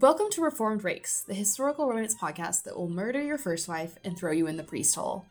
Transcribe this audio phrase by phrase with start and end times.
[0.00, 4.14] Welcome to Reformed Rakes, the historical romance podcast that will murder your first wife and
[4.14, 5.24] throw you in the priest hole.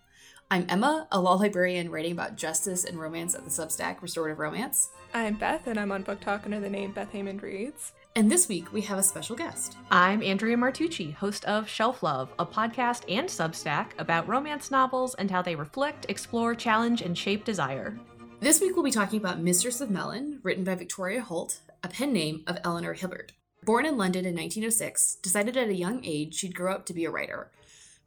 [0.50, 4.90] I'm Emma, a law librarian writing about justice and romance at the Substack Restorative Romance.
[5.14, 7.92] I'm Beth, and I'm on BookTok under the name Beth Heyman Reads.
[8.16, 9.78] And this week we have a special guest.
[9.92, 15.30] I'm Andrea Martucci, host of Shelf Love, a podcast and Substack about romance novels and
[15.30, 18.00] how they reflect, explore, challenge, and shape desire.
[18.40, 22.12] This week we'll be talking about Mistress of Mellyn, written by Victoria Holt, a pen
[22.14, 23.34] name of Eleanor Hibbert.
[23.66, 27.04] Born in London in 1906, decided at a young age she'd grow up to be
[27.04, 27.50] a writer.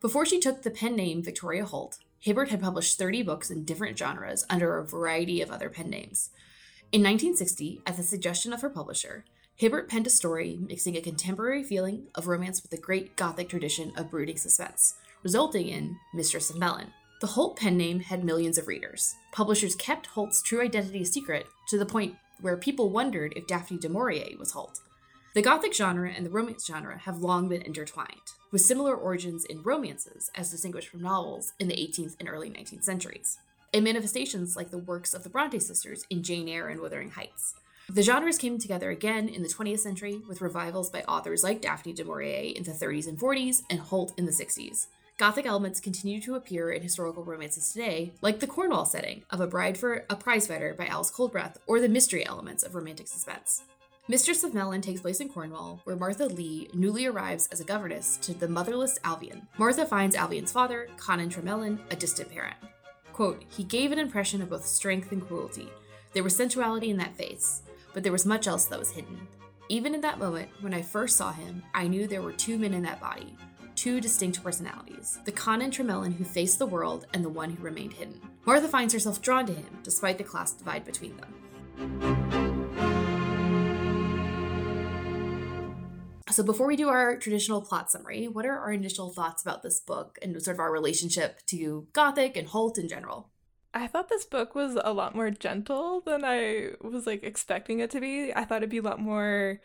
[0.00, 3.98] Before she took the pen name Victoria Holt, Hibbert had published 30 books in different
[3.98, 6.30] genres under a variety of other pen names.
[6.92, 9.24] In 1960, at the suggestion of her publisher,
[9.56, 13.92] Hibbert penned a story mixing a contemporary feeling of romance with the great Gothic tradition
[13.96, 14.94] of brooding suspense,
[15.24, 16.92] resulting in Mistress of Mellyn.
[17.20, 19.16] The Holt pen name had millions of readers.
[19.32, 23.78] Publishers kept Holt's true identity a secret to the point where people wondered if Daphne
[23.78, 24.78] du Maurier was Holt.
[25.34, 29.62] The Gothic genre and the romance genre have long been intertwined, with similar origins in
[29.62, 33.38] romances as distinguished from novels in the 18th and early 19th centuries,
[33.74, 37.54] and manifestations like the works of the Bronte sisters in Jane Eyre and Wuthering Heights.
[37.90, 41.92] The genres came together again in the 20th century with revivals by authors like Daphne
[41.92, 44.86] du Maurier in the 30s and 40s and Holt in the 60s.
[45.18, 49.46] Gothic elements continue to appear in historical romances today, like the Cornwall setting of A
[49.46, 53.62] Bride for a Prizefighter by Alice Coldbreath, or the mystery elements of romantic suspense.
[54.10, 58.16] Mistress of Mellyn takes place in Cornwall, where Martha Leigh newly arrives as a governess
[58.22, 59.46] to the motherless Alvean.
[59.58, 62.56] Martha finds Alvean's father, Connan TreMellyn, a distant parent.
[63.12, 65.68] Quote, he gave an impression of both strength and cruelty.
[66.14, 67.60] There was sensuality in that face,
[67.92, 69.28] but there was much else that was hidden.
[69.68, 72.72] Even in that moment, when I first saw him, I knew there were two men
[72.72, 73.36] in that body,
[73.74, 77.92] two distinct personalities the Connan TreMellyn who faced the world and the one who remained
[77.92, 78.18] hidden.
[78.46, 82.47] Martha finds herself drawn to him, despite the class divide between them.
[86.30, 89.80] So, before we do our traditional plot summary, what are our initial thoughts about this
[89.80, 93.30] book and sort of our relationship to Gothic and Holt in general?
[93.72, 97.90] I thought this book was a lot more gentle than I was like expecting it
[97.92, 98.32] to be.
[98.34, 99.60] I thought it'd be a lot more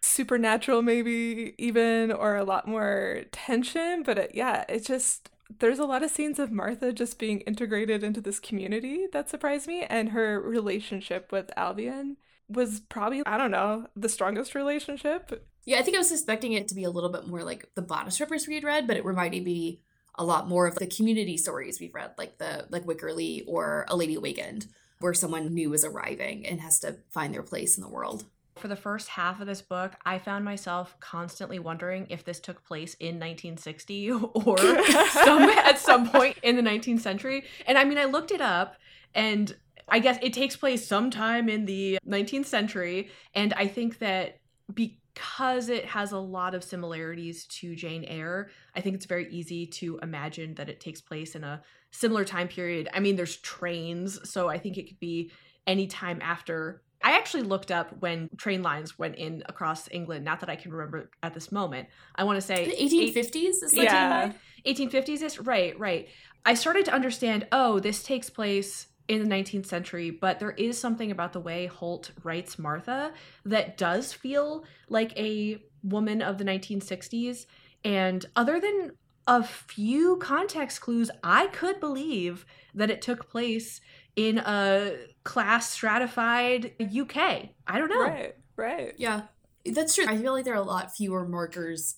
[0.00, 4.02] supernatural, maybe even, or a lot more tension.
[4.02, 5.30] But it, yeah, it just
[5.60, 9.66] there's a lot of scenes of Martha just being integrated into this community that surprised
[9.66, 12.16] me, and her relationship with Albion
[12.48, 16.66] was probably I don't know the strongest relationship yeah, I think I was expecting it
[16.68, 19.04] to be a little bit more like the bodice rippers we had read, but it
[19.04, 19.82] reminded me
[20.14, 23.94] a lot more of the community stories we've read, like the like Wickerly or A
[23.94, 24.66] Lady Awakened,
[25.00, 28.24] where someone new is arriving and has to find their place in the world.
[28.56, 32.64] For the first half of this book, I found myself constantly wondering if this took
[32.64, 34.56] place in 1960 or
[35.10, 37.44] some, at some point in the 19th century.
[37.66, 38.76] And I mean, I looked it up
[39.14, 39.54] and
[39.86, 43.10] I guess it takes place sometime in the 19th century.
[43.34, 44.38] And I think that
[44.72, 49.28] be- because it has a lot of similarities to Jane Eyre, I think it's very
[49.30, 52.88] easy to imagine that it takes place in a similar time period.
[52.94, 55.32] I mean, there's trains, so I think it could be
[55.66, 56.82] any time after.
[57.02, 60.24] I actually looked up when train lines went in across England.
[60.24, 61.88] Not that I can remember at this moment.
[62.14, 63.62] I want to say the 1850s.
[63.62, 64.32] Is yeah,
[64.66, 66.08] 1850s is right, right.
[66.44, 67.46] I started to understand.
[67.50, 71.66] Oh, this takes place in the 19th century, but there is something about the way
[71.66, 73.12] Holt writes Martha
[73.44, 77.46] that does feel like a woman of the 1960s.
[77.84, 78.92] And other than
[79.26, 83.80] a few context clues, I could believe that it took place
[84.14, 87.50] in a class stratified UK.
[87.66, 88.02] I don't know.
[88.02, 88.94] Right, right.
[88.98, 89.22] Yeah,
[89.64, 90.06] that's true.
[90.08, 91.96] I feel like there are a lot fewer markers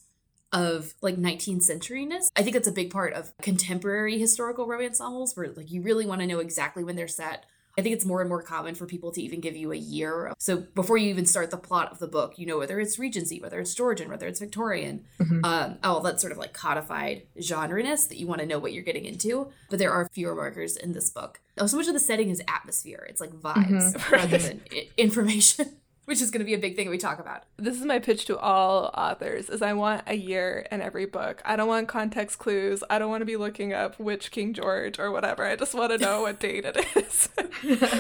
[0.53, 2.31] of like 19th centuryness.
[2.37, 6.07] I think that's a big part of contemporary historical romance novels where like you really
[6.07, 7.47] want to know exactly when they're set.
[7.79, 10.35] I think it's more and more common for people to even give you a year.
[10.39, 13.41] So before you even start the plot of the book, you know whether it's Regency,
[13.41, 15.45] whether it's Georgian, whether it's Victorian, mm-hmm.
[15.45, 18.83] um, all that sort of like codified genre-ness that you want to know what you're
[18.83, 19.51] getting into.
[19.71, 21.41] But there are fewer markers in this book.
[21.59, 23.07] Oh, so much of the setting is atmosphere.
[23.09, 24.15] It's like vibes mm-hmm.
[24.15, 24.63] rather than
[24.97, 25.77] information
[26.11, 27.45] which is going to be a big thing we talk about.
[27.57, 31.41] This is my pitch to all authors is I want a year in every book.
[31.45, 32.83] I don't want context clues.
[32.91, 35.47] I don't want to be looking up which King George or whatever.
[35.47, 37.29] I just want to know what date it is.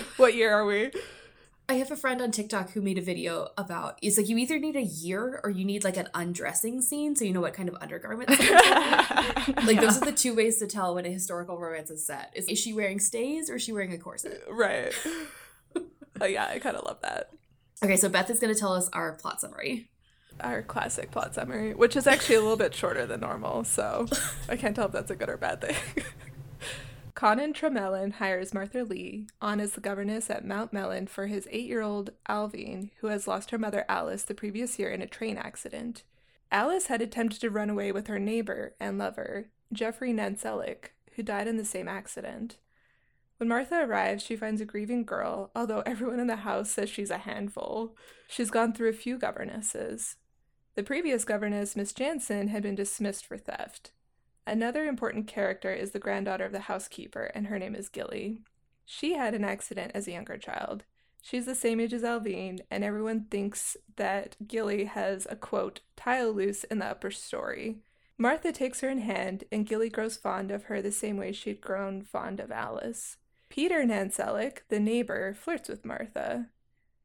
[0.16, 0.90] what year are we?
[1.68, 4.58] I have a friend on TikTok who made a video about it's like you either
[4.58, 7.68] need a year or you need like an undressing scene so you know what kind
[7.68, 8.36] of undergarments.
[8.40, 9.80] like yeah.
[9.80, 12.32] those are the two ways to tell when a historical romance is set.
[12.34, 14.42] Is, is she wearing stays or is she wearing a corset?
[14.50, 14.92] Right.
[16.20, 17.30] uh, yeah, I kind of love that.
[17.82, 19.88] Okay, so Beth is going to tell us our plot summary.
[20.40, 24.06] Our classic plot summary, which is actually a little bit shorter than normal, so
[24.48, 25.76] I can't tell if that's a good or bad thing.
[27.14, 31.66] Connan TreMellyn hires Martha Leigh on as the governess at Mount Mellyn for his eight
[31.66, 35.36] year old Alvean, who has lost her mother Alice the previous year in a train
[35.36, 36.02] accident.
[36.52, 41.46] Alice had attempted to run away with her neighbor and lover, Geoffrey Nansellock, who died
[41.46, 42.56] in the same accident.
[43.40, 47.08] When Martha arrives, she finds a grieving girl, although everyone in the house says she's
[47.08, 47.96] a handful.
[48.28, 50.16] She's gone through a few governesses.
[50.74, 53.92] The previous governess, Miss Jansen, had been dismissed for theft.
[54.46, 58.42] Another important character is the granddaughter of the housekeeper, and her name is Gilly.
[58.84, 60.84] She had an accident as a younger child.
[61.22, 66.34] She's the same age as Alvean, and everyone thinks that Gilly has a quote, tile
[66.34, 67.78] loose in the upper story.
[68.18, 71.62] Martha takes her in hand, and Gilly grows fond of her the same way she'd
[71.62, 73.16] grown fond of Alice.
[73.50, 76.46] Peter Nansellock, the neighbor, flirts with Martha.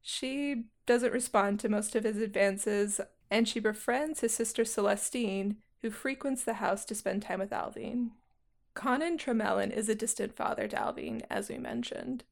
[0.00, 3.00] She doesn't respond to most of his advances,
[3.30, 8.12] and she befriends his sister Celestine, who frequents the house to spend time with Alvean.
[8.74, 12.24] Connan TreMellyn is a distant father to Alvean, as we mentioned.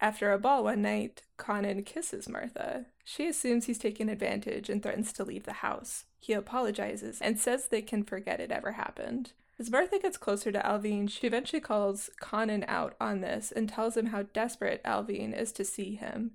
[0.00, 2.86] After a ball one night, Connan kisses Martha.
[3.04, 6.04] She assumes he's taken advantage and threatens to leave the house.
[6.20, 9.32] He apologizes and says they can forget it ever happened.
[9.58, 13.96] As Martha gets closer to Alvean, she eventually calls Connan out on this and tells
[13.96, 16.32] him how desperate Alvean is to see him.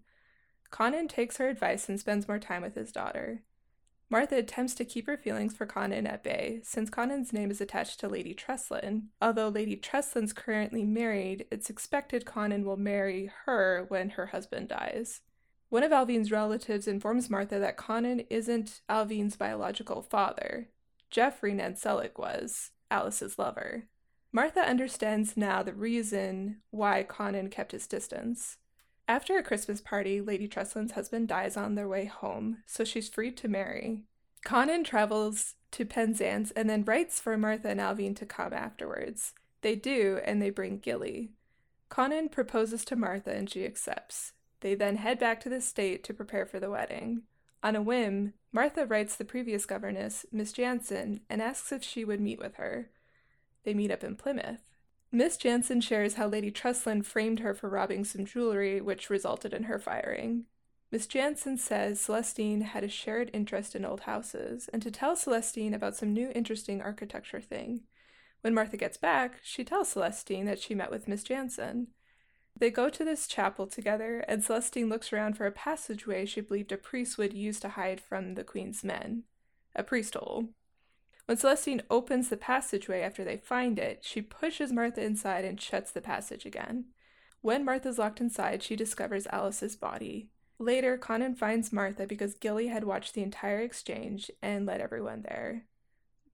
[0.71, 3.44] Connan takes her advice and spends more time with his daughter.
[4.10, 8.00] Martha attempts to keep her feelings for Connan at bay, since Connan's name is attached
[8.00, 9.07] to Lady Treslyn.
[9.22, 15.22] Although Lady Treslyn's currently married, it's expected Connan will marry her when her husband dies.
[15.69, 20.69] One of Alvean's relatives informs Martha that Connan isn't Alvean's biological father.
[21.12, 22.72] Geoffrey Nansellock was.
[22.91, 23.86] Alice's lover.
[24.31, 28.57] Martha understands now the reason why Connan kept his distance.
[29.07, 33.31] After a Christmas party, Lady Treslyn's husband dies on their way home, so she's free
[33.31, 34.03] to marry.
[34.45, 39.33] Connan travels to Penzance and then writes for Martha and Alvean to come afterwards.
[39.62, 41.31] They do, and they bring Gilly.
[41.89, 44.33] Connan proposes to Martha and she accepts.
[44.62, 47.24] They then head back to the state to prepare for the wedding.
[47.61, 52.21] On a whim, Martha writes the previous governess, Miss Jansen, and asks if she would
[52.21, 52.89] meet with her.
[53.63, 54.61] They meet up in Plymouth.
[55.11, 59.63] Miss Jansen shares how Lady Treslyn framed her for robbing some jewelry, which resulted in
[59.63, 60.45] her firing.
[60.91, 65.73] Miss Jansen says Celestine had a shared interest in old houses, and to tell Celestine
[65.73, 67.81] about some new interesting architecture thing.
[68.41, 71.88] When Martha gets back, she tells Celestine that she met with Miss Jansen.
[72.59, 76.73] They go to this chapel together, and Celestine looks around for a passageway she believed
[76.73, 79.23] a priest would use to hide from the queen's men.
[79.75, 80.50] A priest hole.
[81.25, 85.91] When Celestine opens the passageway after they find it, she pushes Martha inside and shuts
[85.91, 86.85] the passage again.
[87.41, 90.29] When Martha's locked inside, she discovers Alice's body.
[90.57, 95.63] Later, Connan finds Martha because Gilly had watched the entire exchange and led everyone there.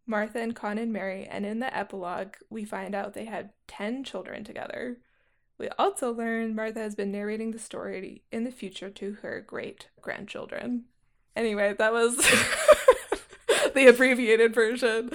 [0.08, 4.44] Martha and Connan marry, and in the epilogue, we find out they had 10 children
[4.44, 4.98] together.
[5.58, 9.88] We also learn Martha has been narrating the story in the future to her great
[10.02, 10.86] grandchildren.
[11.36, 12.18] Anyway, that was
[13.74, 15.12] the abbreviated version.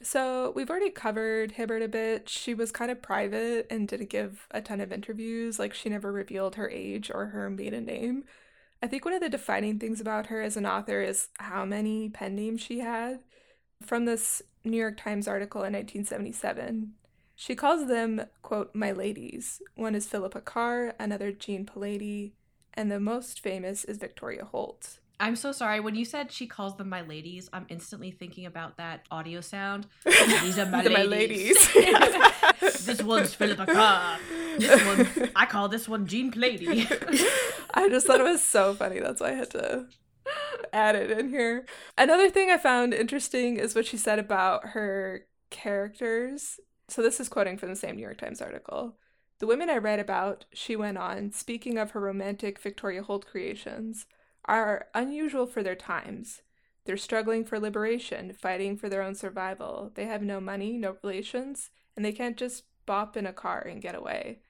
[0.00, 2.28] So, we've already covered Hibbert a bit.
[2.28, 5.58] She was kind of private and didn't give a ton of interviews.
[5.58, 8.24] Like, she never revealed her age or her maiden name.
[8.80, 12.08] I think one of the defining things about her as an author is how many
[12.08, 13.20] pen names she had.
[13.84, 16.92] From this New York Times article in 1977,
[17.40, 19.62] she calls them, quote, my ladies.
[19.76, 22.32] One is Philippa Carr, another Jean Plaidy,
[22.74, 24.98] and the most famous is Victoria Holt.
[25.20, 25.78] I'm so sorry.
[25.78, 29.86] When you said she calls them my ladies, I'm instantly thinking about that audio sound.
[30.04, 30.96] These are my ladies.
[30.96, 31.74] my ladies.
[32.86, 34.18] this one's Philippa Carr.
[34.58, 36.88] This one, I call this one Jean Plaidy.
[37.72, 38.98] I just thought it was so funny.
[38.98, 39.86] That's why I had to
[40.72, 41.66] add it in here.
[41.96, 47.28] Another thing I found interesting is what she said about her characters so this is
[47.28, 48.96] quoting from the same New York Times article.
[49.40, 54.06] The women I read about, she went on, speaking of her romantic Victoria Holt creations,
[54.46, 56.42] are unusual for their times.
[56.86, 59.92] They're struggling for liberation, fighting for their own survival.
[59.94, 63.82] They have no money, no relations, and they can't just bop in a car and
[63.82, 64.40] get away.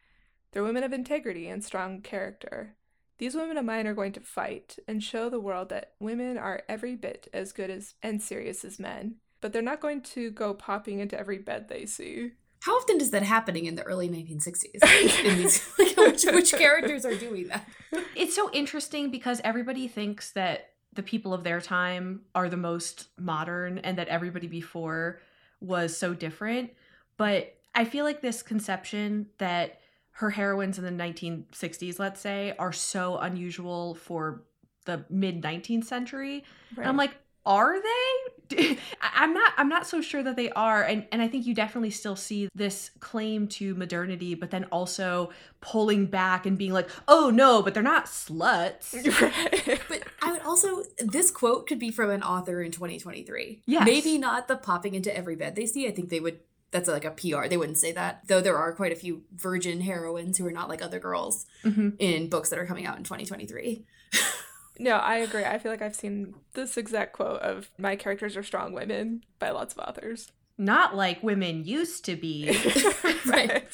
[0.52, 2.76] They're women of integrity and strong character.
[3.18, 6.62] These women of mine are going to fight and show the world that women are
[6.68, 10.54] every bit as good as and serious as men but they're not going to go
[10.54, 12.32] popping into every bed they see.
[12.60, 14.80] How often is that happening in the early 1960s?
[15.22, 17.68] these, like, which, which characters are doing that?
[18.16, 23.08] It's so interesting because everybody thinks that the people of their time are the most
[23.18, 25.20] modern and that everybody before
[25.60, 26.70] was so different.
[27.16, 29.80] But I feel like this conception that
[30.12, 34.42] her heroines in the 1960s, let's say, are so unusual for
[34.84, 36.44] the mid 19th century.
[36.74, 36.88] Right.
[36.88, 37.14] I'm like,
[37.48, 41.44] are they i'm not i'm not so sure that they are and and i think
[41.46, 46.72] you definitely still see this claim to modernity but then also pulling back and being
[46.72, 48.92] like oh no but they're not sluts
[49.88, 53.62] but i would also this quote could be from an author in 2023.
[53.66, 53.84] Yeah.
[53.84, 55.86] Maybe not the popping into every bed they see.
[55.86, 56.40] I think they would
[56.70, 57.48] that's like a PR.
[57.48, 58.22] They wouldn't say that.
[58.28, 61.94] Though there are quite a few virgin heroines who are not like other girls Mhm.
[61.98, 63.86] in books that are coming out in 2023.
[64.78, 65.44] No, I agree.
[65.44, 69.50] I feel like I've seen this exact quote of my characters are strong women by
[69.50, 70.30] lots of authors.
[70.56, 72.48] Not like women used to be.
[73.26, 73.66] Right.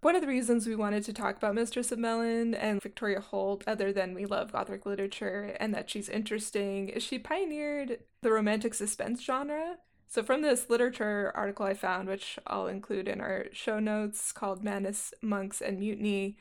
[0.00, 3.62] One of the reasons we wanted to talk about Mistress of Mellyn and Victoria Holt,
[3.66, 8.72] other than we love Gothic literature and that she's interesting, is she pioneered the romantic
[8.72, 9.76] suspense genre.
[10.08, 14.64] So, from this literature article I found, which I'll include in our show notes, called
[14.64, 16.36] Madness, Monks, and Mutiny,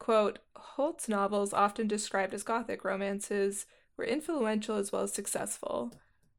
[0.00, 3.66] quote, Holt's novels, often described as Gothic romances,
[3.96, 5.92] were influential as well as successful.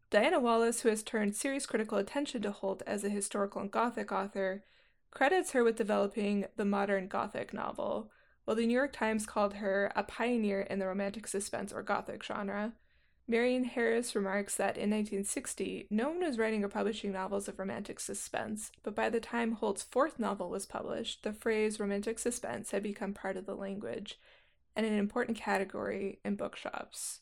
[0.09, 4.11] Diana Wallace, who has turned serious critical attention to Holt as a historical and Gothic
[4.11, 4.65] author,
[5.09, 8.11] credits her with developing the modern Gothic novel,
[8.43, 12.23] while the New York Times called her a pioneer in the romantic suspense or Gothic
[12.23, 12.73] genre.
[13.31, 18.01] Marion Harris remarks that in 1960, no one was writing or publishing novels of romantic
[18.01, 22.83] suspense, but by the time Holt's fourth novel was published, the phrase romantic suspense had
[22.83, 24.19] become part of the language
[24.75, 27.21] and an important category in bookshops.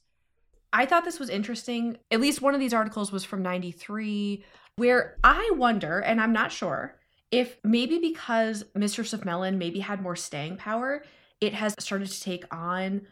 [0.73, 1.99] I thought this was interesting.
[2.09, 4.43] At least one of these articles was from 93,
[4.77, 6.97] where I wonder, and I'm not sure,
[7.29, 11.03] if maybe because Mistress of Mellyn maybe had more staying power,
[11.39, 13.05] it has started to take on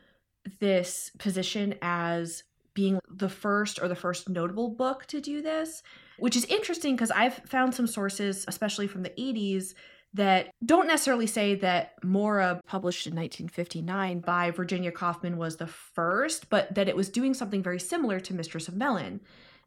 [0.60, 2.42] this position as
[2.78, 5.82] being the first or the first notable book to do this,
[6.20, 9.74] which is interesting because I've found some sources, especially from the 80s,
[10.14, 16.52] that don't necessarily say that Moura, published in 1959 by Virginia Coffman, was the first,
[16.52, 19.22] but that it was doing something very similar to Mistress of Mellyn.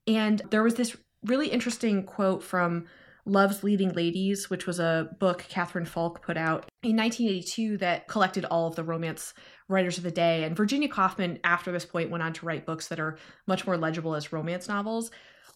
[0.06, 2.86] And there was this really interesting quote from
[3.24, 8.44] Love's Leading Ladies, which was a book Kathryn Falk put out in 1982 that collected
[8.46, 9.34] all of the romance
[9.68, 10.44] writers of the day.
[10.44, 13.76] And Virginia Coffman, after this point, went on to write books that are much more
[13.76, 15.10] legible as romance novels.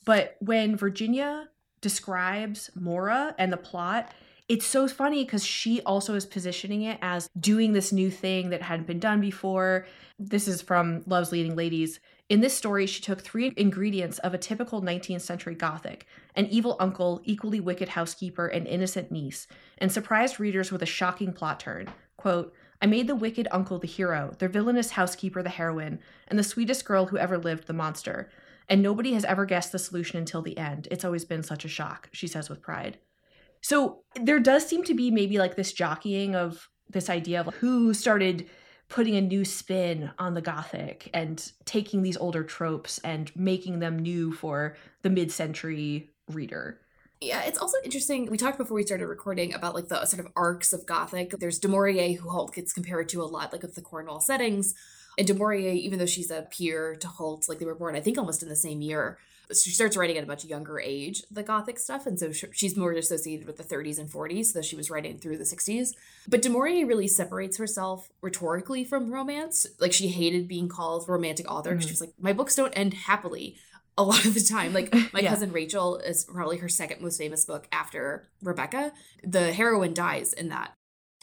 [0.04, 1.48] But when Virginia
[1.80, 4.12] describes Moura and the plot,
[4.48, 8.60] it's so funny because she also is positioning it as doing this new thing that
[8.60, 9.86] hadn't been done before.
[10.18, 11.98] This is from Love's Leading Ladies.
[12.28, 16.76] In this story, she took three ingredients of a typical 19th century Gothic an evil
[16.80, 19.46] uncle, equally wicked housekeeper, and innocent niece,
[19.78, 21.88] and surprised readers with a shocking plot turn.
[22.16, 26.44] Quote, I made the wicked uncle the hero, the villainous housekeeper the heroine, and the
[26.44, 28.30] sweetest girl who ever lived the monster.
[28.68, 30.88] And nobody has ever guessed the solution until the end.
[30.90, 32.98] It's always been such a shock, she says with pride.
[33.60, 37.94] So there does seem to be maybe like this jockeying of this idea of who
[37.94, 38.48] started
[38.88, 43.98] putting a new spin on the gothic and taking these older tropes and making them
[43.98, 46.80] new for the mid-century reader.
[47.20, 48.30] Yeah, it's also interesting.
[48.30, 51.30] We talked before we started recording about like the sort of arcs of Gothic.
[51.38, 54.74] There's Du Maurier, who Holt gets compared to a lot, like with the Cornwall settings.
[55.16, 58.00] And Du Maurier, even though she's a peer to Holt, like they were born, I
[58.00, 59.18] think, almost in the same year,
[59.50, 62.06] she starts writing at a much younger age, the Gothic stuff.
[62.06, 65.38] And so she's more associated with the 30s and 40s, though she was writing through
[65.38, 65.90] the 60s.
[66.26, 69.66] But Du Maurier really separates herself rhetorically from romance.
[69.78, 71.88] Like she hated being called romantic author because Mhm.
[71.88, 73.56] she was like, my books don't end happily
[73.96, 74.72] a lot of the time.
[74.72, 75.30] Like my Yeah.
[75.30, 78.92] cousin Rachel is probably her second most famous book after Rebecca.
[79.22, 80.72] The heroine dies in that.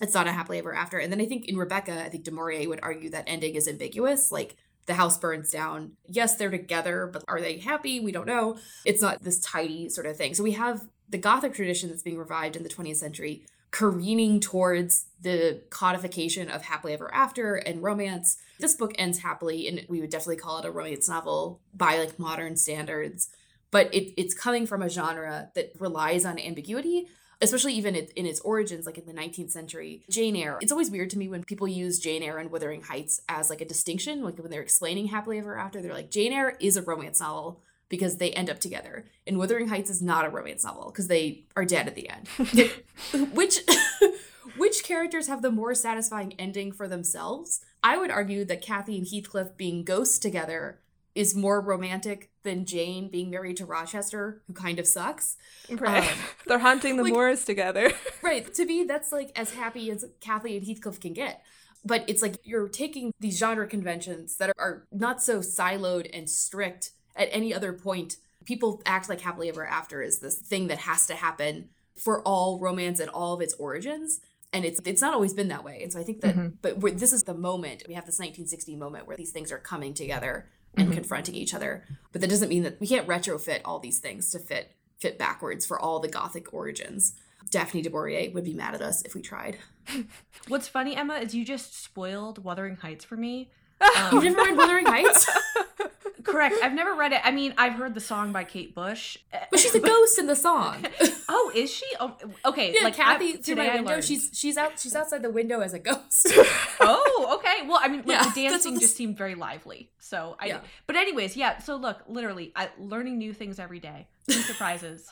[0.01, 0.98] It's not a happily ever after.
[0.98, 3.68] And then I think in Rebecca, I think Du Maurier would argue that ending is
[3.68, 4.32] ambiguous.
[4.32, 4.56] Like
[4.88, 5.92] the house burns down.
[6.08, 8.00] Yes, they're together, but are they happy?
[8.00, 8.58] We don't know.
[8.84, 10.34] It's not this tidy sort of thing.
[10.34, 15.06] So we have the Gothic tradition that's being revived in the 20th century careening towards
[15.22, 18.38] the codification of happily ever after and romance.
[18.60, 22.20] This book ends happily, and we would definitely call it a romance novel by like
[22.20, 23.30] modern standards.
[23.72, 27.08] But it, it's coming from a genre that relies on ambiguity,
[27.42, 30.04] especially even in, in its origins, like in the 19th century.
[30.10, 30.58] Jane Eyre.
[30.62, 33.62] It's always weird to me when people use Jane Eyre and Wuthering Heights as like
[33.62, 34.24] a distinction.
[34.24, 37.62] Like when they're explaining happily ever after, they're like, Jane Eyre is a romance novel
[37.92, 39.06] because they end up together.
[39.28, 42.28] And Wuthering Heights is not a romance novel because they are dead at the end.
[43.34, 43.60] which
[44.58, 47.60] which characters have the more satisfying ending for themselves?
[47.84, 50.80] I would argue that Kathy and Heathcliff being ghosts together
[51.14, 55.36] is more romantic than Jane being married to Rochester, who kind of sucks.
[55.70, 56.10] Right.
[56.10, 56.18] Um,
[56.48, 57.92] They're hunting the like- moors together.
[58.24, 58.52] Right.
[58.54, 61.44] To me, that's like as happy as Kathy and Heathcliff can get.
[61.84, 66.92] But it's like you're taking these genre conventions that are not so siloed and strict
[67.15, 68.18] at any other point.
[68.46, 72.60] People act like happily ever after is this thing that has to happen for all
[72.60, 74.20] romance and all of its origins.
[74.53, 75.82] And it's it's not always been that way.
[75.84, 76.53] And so I think that, Mhm.
[76.62, 77.84] but we're, this is the moment.
[77.88, 80.94] We have this 1960 moment where these things are coming together and Mhm.
[80.94, 81.86] confronting each other.
[82.12, 85.65] But that doesn't mean that we can't retrofit all these things to fit fit backwards
[85.65, 87.13] for all the Gothic origins.
[87.50, 89.58] Daphne du Maurier would be mad at us if we tried.
[90.48, 93.51] What's funny, Emma, is you just spoiled Wuthering Heights for me
[93.98, 95.27] Um, You've never read Wuthering Heights?
[96.24, 96.56] correct.
[96.63, 97.22] I've never read it.
[97.24, 99.18] I mean, I've heard the song by Kate Bush.
[99.50, 100.86] But she's a ghost in the song.
[101.34, 101.86] Oh, is she?
[102.01, 102.74] Oh, okay.
[102.75, 103.92] Yeah, like Kathy I, through my I window.
[103.92, 104.04] learned.
[104.04, 106.28] She's she's out she's outside the window as a ghost.
[106.82, 107.66] Oh, okay.
[107.66, 109.92] Well, I mean, like, Yeah, the dancing just seemed very lively.
[110.00, 110.48] So I.
[110.48, 110.60] Yeah.
[110.88, 111.60] But anyways, yeah.
[111.60, 114.08] So look, literally, I, learning new things every day.
[114.28, 115.08] New surprises.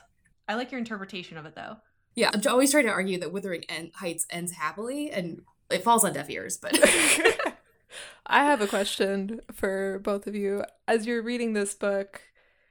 [0.50, 1.78] I like your interpretation of it, though.
[2.16, 6.04] yeah, I'm always trying to argue that Wuthering En- Heights ends happily, and it falls
[6.04, 6.58] on deaf ears.
[6.58, 6.74] But
[8.26, 10.64] I have a question for both of you.
[10.88, 12.22] As you're reading this book,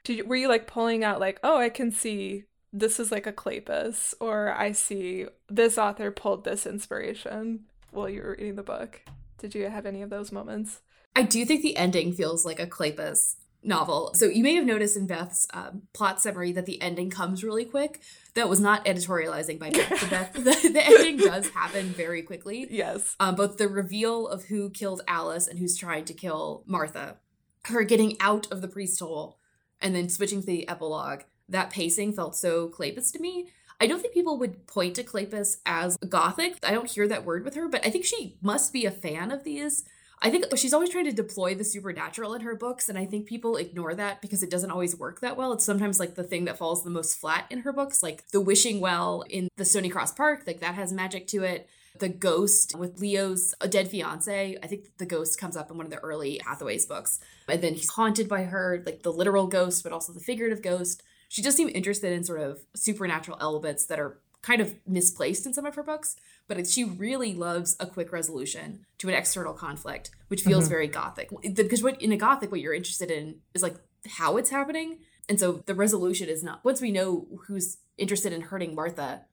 [0.05, 3.27] did you, were you like pulling out like, oh, I can see this is like
[3.27, 8.63] a Kleypas, or I see this author pulled this inspiration while you were reading the
[8.63, 9.03] book?
[9.39, 10.81] Did you have any of those moments?
[11.17, 14.13] I do think the ending feels like a Kleypas novel.
[14.15, 17.65] So you may have noticed in Beth's um, plot summary that the ending comes really
[17.65, 18.01] quick.
[18.35, 20.01] That was not editorializing by Beth.
[20.01, 22.67] The, Beth, the, the ending does happen very quickly.
[22.71, 23.17] Yes.
[23.19, 27.17] Um, both the reveal of who killed Alice and who's trying to kill Martha,
[27.65, 29.39] her getting out of the priest hole,
[29.81, 31.23] and then switching to the epilogue.
[31.49, 33.49] That pacing felt so Kleypas to me.
[33.81, 36.59] I don't think people would point to Kleypas as gothic.
[36.65, 39.31] I don't hear that word with her, but I think she must be a fan
[39.31, 39.85] of these.
[40.21, 43.27] I think she's always trying to deploy the supernatural in her books, and I think
[43.27, 45.53] people ignore that because it doesn't always work that well.
[45.53, 48.41] It's sometimes like the thing that falls the most flat in her books, like the
[48.41, 51.69] wishing well in the Stony Cross Park, like that has magic to it.
[51.99, 54.57] The ghost with Leo's dead fiance.
[54.63, 57.19] I think the ghost comes up in one of the early Hathaway's books.
[57.49, 61.03] And then he's haunted by her, like the literal ghost, but also the figurative ghost.
[61.29, 65.53] She does seem interested in sort of supernatural elements that are kind of misplaced in
[65.55, 66.17] some of her books,
[66.47, 70.71] but she really loves a quick resolution to an external conflict, which feels Mhm.
[70.71, 71.31] very gothic.
[71.55, 73.77] Because what in a gothic, what you're interested in is like
[74.07, 76.65] how it's happening, and so the resolution is not.
[76.65, 79.25] Once we know who's interested in hurting Martha,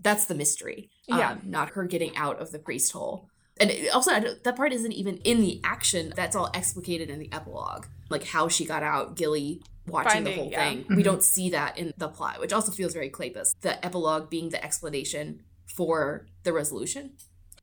[0.00, 0.90] that's the mystery.
[1.06, 1.32] Yeah.
[1.32, 3.28] um, not her getting out of the priest hole.
[3.60, 6.12] And also, that part isn't even in the action.
[6.16, 10.50] That's all explicated in the epilogue, like how she got out, Gilly watching the whole
[10.50, 10.68] yeah.
[10.68, 10.84] thing.
[10.88, 11.04] We Mhm.
[11.04, 13.54] don't see that in the plot, which also feels very Kleypas.
[13.60, 17.12] The epilogue being the explanation for the resolution.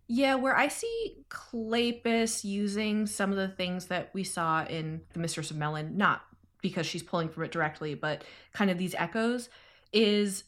[0.08, 5.20] Yeah, where I see Kleypas using some of the things that we saw in The
[5.20, 6.22] Mistress of Mellyn, not
[6.62, 9.50] because she's pulling from it directly, but kind of these echoes,
[9.94, 10.44] is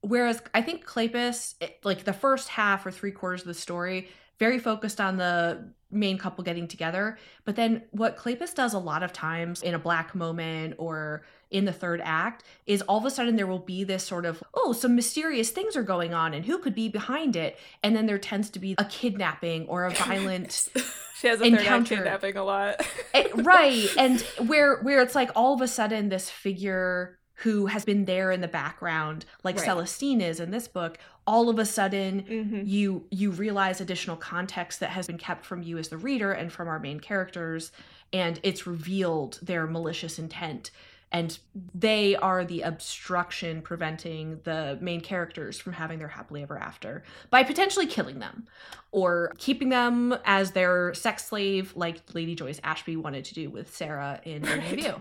[0.00, 4.08] whereas I think Kleypas, it- like the first half or three quarters of the story,
[4.38, 7.18] very focused on the main couple getting together.
[7.44, 11.66] But then what Kleypas does a lot of times in a black moment or in
[11.66, 14.72] the third act is all of a sudden there will be this sort of, oh,
[14.72, 17.56] some mysterious things are going on and who could be behind it?
[17.84, 20.68] And then there tends to be a kidnapping or a violent
[21.16, 22.84] She has a third act kidnapping a lot.
[23.14, 27.84] Eh, right and where where it's like all of a sudden this figure who has
[27.84, 29.64] been there in the background like Right.
[29.64, 34.80] celestine is in this book all of a sudden hmm you you realize additional context
[34.80, 37.72] that has been kept from you as the reader and from our main characters
[38.12, 40.70] and it's revealed their malicious intent
[41.12, 41.38] and
[41.74, 47.42] they are the obstruction preventing the main characters from having their happily ever after by
[47.44, 48.46] potentially killing them
[48.90, 53.74] or keeping them as their sex slave like lady joyce ashby wanted to do with
[53.74, 54.80] sarah in Right.
[54.80, 55.00] View.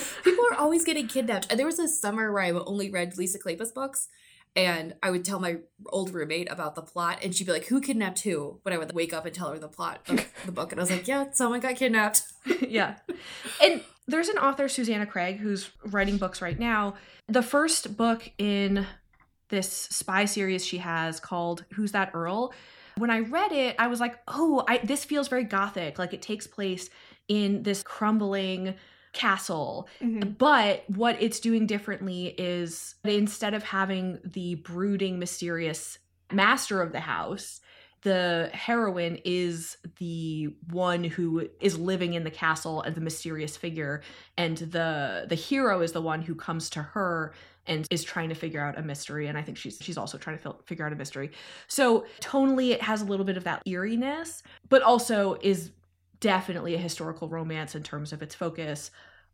[0.59, 1.47] Always getting kidnapped.
[1.51, 4.09] And there was a summer where I only read Lisa Kleypas books,
[4.55, 7.81] and I would tell my old roommate about the plot, and she'd be like, "Who
[7.81, 10.73] kidnapped who?" But I would wake up and tell her the plot of the book,
[10.73, 12.23] and I was like, "Yeah, someone got kidnapped."
[12.69, 12.97] yeah.
[13.63, 16.95] And there's an author, Susanna Craig, who's writing books right now.
[17.29, 18.87] The first book in
[19.49, 22.53] this spy series she has called Who's That Earl?
[22.97, 25.99] When I read it, I was like, oh, I, this feels very gothic.
[25.99, 26.89] Like it takes place
[27.29, 28.75] in this crumbling
[29.17, 29.89] castle.
[30.01, 30.37] Mhm.
[30.39, 35.99] But what it's doing differently is instead of having the brooding, mysterious
[36.31, 37.61] master of the house,
[38.03, 44.03] the heroine is the one who is living in the castle and the mysterious figure
[44.37, 47.35] and the the hero is the one who comes to her
[47.67, 50.37] and is trying to figure out a mystery and i think she's she's also trying
[50.37, 51.33] to fil- figure out a mystery
[51.67, 55.73] so tonally it has a little bit of that eeriness but also is
[56.21, 58.91] definitely a historical romance in terms of its focus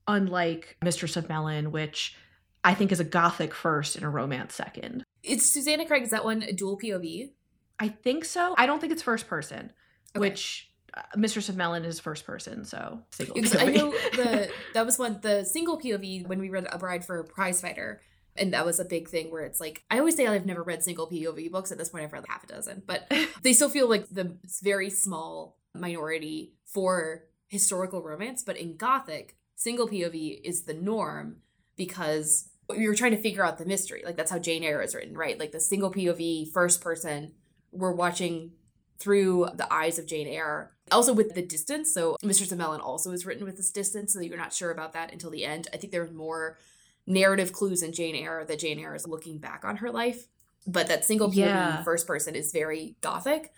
[0.09, 2.17] unlike mistress of Mellyn which
[2.65, 6.03] i think is a gothic first and a romance second It's Susanna Craig.
[6.03, 7.31] Is that one a dual POV?
[7.79, 8.55] I think so.
[8.59, 9.73] I don't think it's first person,
[10.17, 10.21] Okay.
[10.21, 13.35] which uh, Mistress of Mellyn is first person, so single.
[13.35, 17.05] Because I know the that was one the single POV when we read A Bride
[17.05, 18.01] for a Prize Fighter.
[18.37, 20.83] And that was a big thing where it's like I always say I've never read
[20.83, 21.71] single POV books.
[21.73, 23.11] At this point, I've read half a dozen, but
[23.43, 28.43] they still feel like the very small minority for historical romance.
[28.43, 31.37] But in Gothic, single POV is the norm
[31.77, 34.03] because you're trying to figure out the mystery.
[34.05, 35.39] Like that's how Jane Eyre is written, right?
[35.39, 37.33] Like the single POV, first person.
[37.71, 38.53] We're watching
[38.99, 40.71] through the eyes of Jane Eyre.
[40.91, 41.93] Also with the distance.
[41.93, 44.93] So Mistress of Mellyn also is written with this distance, so you're not sure about
[44.93, 45.69] that until the end.
[45.73, 46.59] I think there's more
[47.07, 50.27] narrative clues in Jane Eyre that Jane Eyre is looking back on her life.
[50.67, 51.83] But that single POV Yeah.
[51.83, 53.53] first person is very gothic.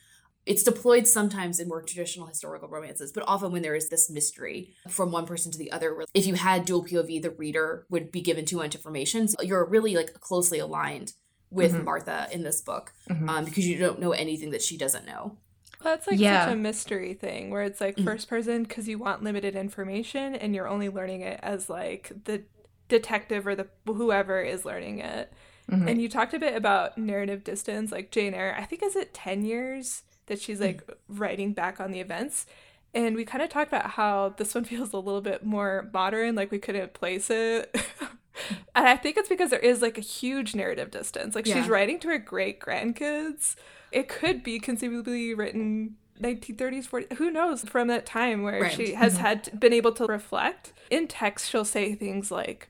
[0.46, 4.74] It's deployed sometimes in more traditional historical romances, but often when there is this mystery
[4.88, 8.20] from one person to the other, if you had dual POV, the reader would be
[8.20, 9.26] given too much information.
[9.28, 11.14] So you're really like closely aligned
[11.50, 11.84] with Mhm.
[11.84, 13.28] Martha in this book Mhm.
[13.28, 15.38] um, because you don't know anything that she doesn't know.
[15.82, 16.46] That's like Yeah.
[16.46, 18.04] such a mystery thing where it's like Mhm.
[18.04, 22.42] first person because you want limited information and you're only learning it as like the
[22.88, 25.32] detective or the whoever is learning it.
[25.70, 25.88] Mhm.
[25.90, 28.54] And you talked a bit about narrative distance, like Jane Eyre.
[28.58, 32.46] I think is it ten years that she's like writing back on the events.
[32.94, 36.34] And we kind of talked about how this one feels a little bit more modern,
[36.34, 37.74] like we couldn't place it.
[38.74, 41.34] and I think it's because there is like a huge narrative distance.
[41.34, 41.54] Like Yeah.
[41.60, 43.56] she's writing to her great grandkids.
[43.92, 48.72] It could be conceivably written 1930s 40s who knows from that time where Right.
[48.72, 49.18] she has Mhm.
[49.18, 52.68] had been able to reflect in text she'll say things like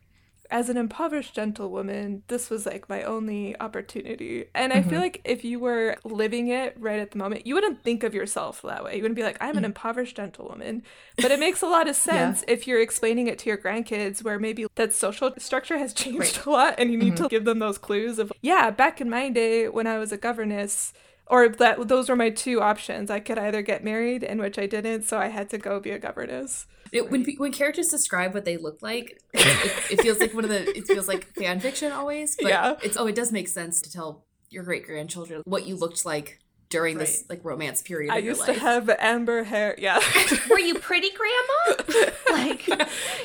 [0.51, 4.47] as an impoverished gentlewoman, this was like my only opportunity.
[4.55, 5.01] And I feel Mhm.
[5.01, 8.63] like if you were living it right at the moment, you wouldn't think of yourself
[8.63, 8.97] that way.
[8.97, 9.67] You wouldn't be like, I'm an Mm.
[9.67, 10.83] impoverished gentlewoman.
[11.21, 14.39] But it makes a lot of sense if you're explaining it to your grandkids, where
[14.39, 17.79] maybe that social structure has changed a lot and you need to give them those
[17.79, 20.93] clues of, yeah, back in my day when I was a governess,
[21.27, 23.11] or that those were my two options.
[23.11, 25.91] I could either get married, in which I didn't, so I had to go be
[25.91, 26.67] a governess.
[26.95, 30.51] It, when when characters describe what they look like, it, it feels like one of
[30.51, 32.37] the it feels like fan fiction always.
[32.41, 32.77] But Yeah.
[32.83, 36.39] it's oh, it does make sense to tell your great grandchildren what you looked like
[36.71, 38.13] during this like romance period.
[38.13, 38.57] I of your used life.
[38.57, 39.75] to have amber hair.
[39.79, 40.01] Yeah.
[40.51, 42.11] Were you pretty, Grandma?
[42.31, 42.67] like,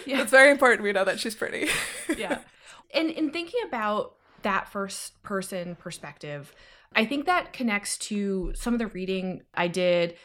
[0.05, 0.21] yeah.
[0.21, 1.69] It's very important we know that she's pretty.
[2.17, 2.39] yeah.
[2.93, 6.53] And in thinking about that first person perspective,
[6.95, 10.15] I think that connects to some of the reading I did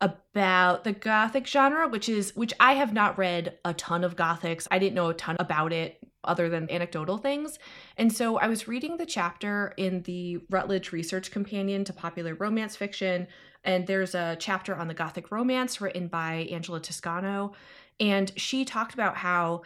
[0.00, 4.68] about the gothic genre, which is which I have not read a ton of gothics.
[4.70, 7.58] I didn't know a ton about it other than anecdotal things.
[7.96, 12.76] And so I was reading the chapter in the Routledge Research Companion to Popular Romance
[12.76, 13.26] Fiction,
[13.64, 17.52] and there's a chapter on the gothic romance written by Angela Toscano,
[17.98, 19.62] and she talked about how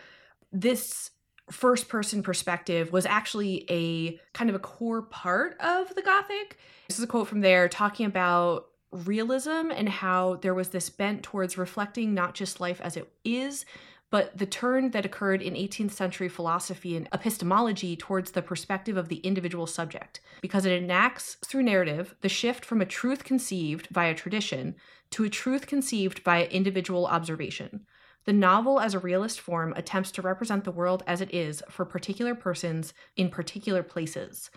[0.50, 1.10] this
[1.50, 6.58] first person perspective was actually a kind of a core part of the gothic.
[6.88, 11.22] This is a quote from there talking about realism and how there was this bent
[11.22, 13.64] towards reflecting not just life as it is,
[14.11, 19.09] but the turn that occurred in 18th century philosophy and epistemology towards the perspective of
[19.09, 24.14] the individual subject, because it enacts through narrative the shift from a truth conceived via
[24.14, 24.74] tradition
[25.11, 27.87] to a truth conceived by individual observation.
[28.24, 31.85] The novel, as a realist form, attempts to represent the world as it is for
[31.85, 34.50] particular persons in particular places.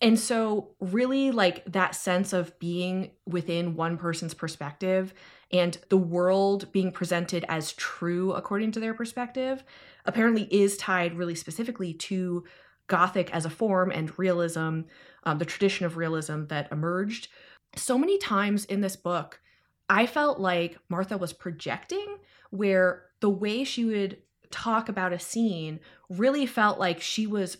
[0.00, 5.14] And so, really, like that sense of being within one person's perspective
[5.52, 9.62] and the world being presented as true according to their perspective
[10.04, 12.44] apparently is tied really specifically to
[12.86, 14.80] Gothic as a form and realism,
[15.22, 17.28] um, the tradition of realism that emerged.
[17.76, 19.40] So many times in this book,
[19.88, 22.18] I felt like Martha was projecting,
[22.50, 24.18] where the way she would
[24.50, 25.80] talk about a scene
[26.10, 27.56] really felt like she was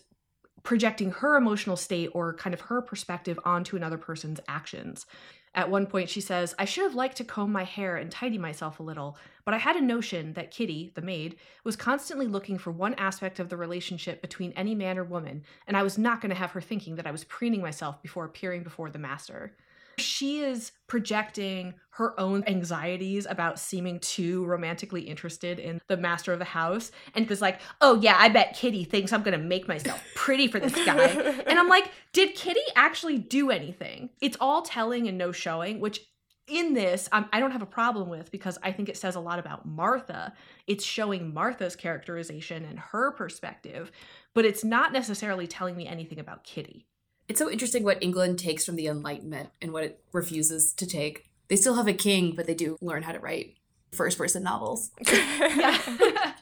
[0.65, 5.05] projecting her emotional state or kind of her perspective onto another person's actions.
[5.53, 8.37] At one point, she says, I should have liked to comb my hair and tidy
[8.37, 12.57] myself a little, but I had a notion that Kitty, the maid, was constantly looking
[12.57, 16.19] for one aspect of the relationship between any man or woman, and I was not
[16.19, 19.55] going to have her thinking that I was preening myself before appearing before the master.
[19.97, 26.39] She is projecting her own anxieties about seeming too romantically interested in the master of
[26.39, 30.03] the house and was like, oh yeah, I bet Kitty thinks I'm gonna make myself
[30.13, 31.07] pretty for this guy.
[31.47, 34.09] and I'm like, did Kitty actually do anything?
[34.21, 36.01] It's all telling and no showing, which
[36.47, 39.19] in this um, I don't have a problem with because I think it says a
[39.19, 40.33] lot about Martha.
[40.67, 43.91] It's showing Martha's characterization and her perspective,
[44.33, 46.87] but it's not necessarily telling me anything about Kitty.
[47.27, 51.25] It's so interesting what England takes from the Enlightenment and what it refuses to take.
[51.47, 53.55] They still have a king, but they do learn how to write
[53.91, 54.91] first person novels.
[55.11, 55.81] yeah.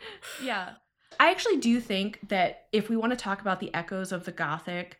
[0.42, 0.70] yeah.
[1.20, 4.32] I actually do think that if we want to talk about the echoes of the
[4.32, 4.98] Gothic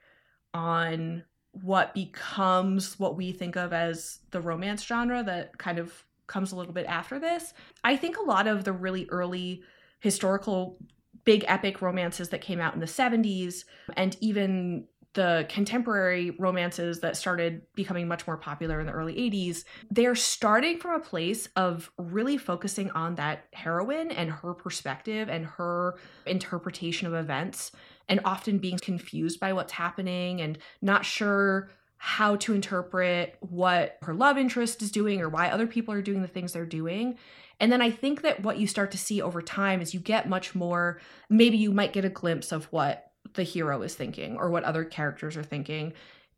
[0.54, 6.52] on what becomes what we think of as the romance genre that kind of comes
[6.52, 7.52] a little bit after this,
[7.82, 9.62] I think a lot of the really early
[10.00, 10.78] historical
[11.24, 13.64] big epic romances that came out in the 70s
[13.96, 19.64] and even the contemporary romances that started becoming much more popular in the early 80s,
[19.90, 25.44] they're starting from a place of really focusing on that heroine and her perspective and
[25.44, 25.96] her
[26.26, 27.72] interpretation of events,
[28.08, 34.12] and often being confused by what's happening and not sure how to interpret what her
[34.12, 37.16] love interest is doing or why other people are doing the things they're doing.
[37.60, 40.28] And then I think that what you start to see over time is you get
[40.28, 44.50] much more, maybe you might get a glimpse of what the hero is thinking or
[44.50, 45.92] what other characters are thinking.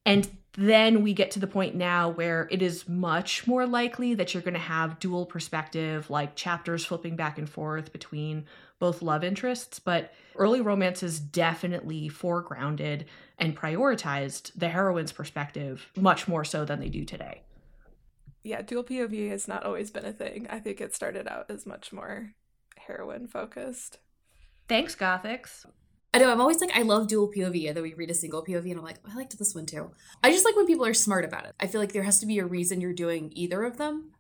[0.06, 4.34] And then we get to the point now where it is much more likely that
[4.34, 8.44] you're going to have dual perspective, like chapters flipping back and forth between
[8.78, 9.78] both love interests.
[9.78, 13.06] But early romances definitely foregrounded
[13.38, 17.42] and prioritized the heroine's perspective much more so than they do today.
[18.42, 20.46] Yeah, dual POV has not always been a thing.
[20.50, 22.34] I think it started out as much more
[22.76, 23.98] heroine focused.
[24.68, 25.64] Thanks, Gothics.
[26.14, 28.44] I know I'm always like I love dual POV, and then we read a single
[28.44, 29.90] POV, and I'm like oh, I liked this one too.
[30.22, 31.56] I just like when people are smart about it.
[31.58, 34.12] I feel like there has to be a reason you're doing either of them.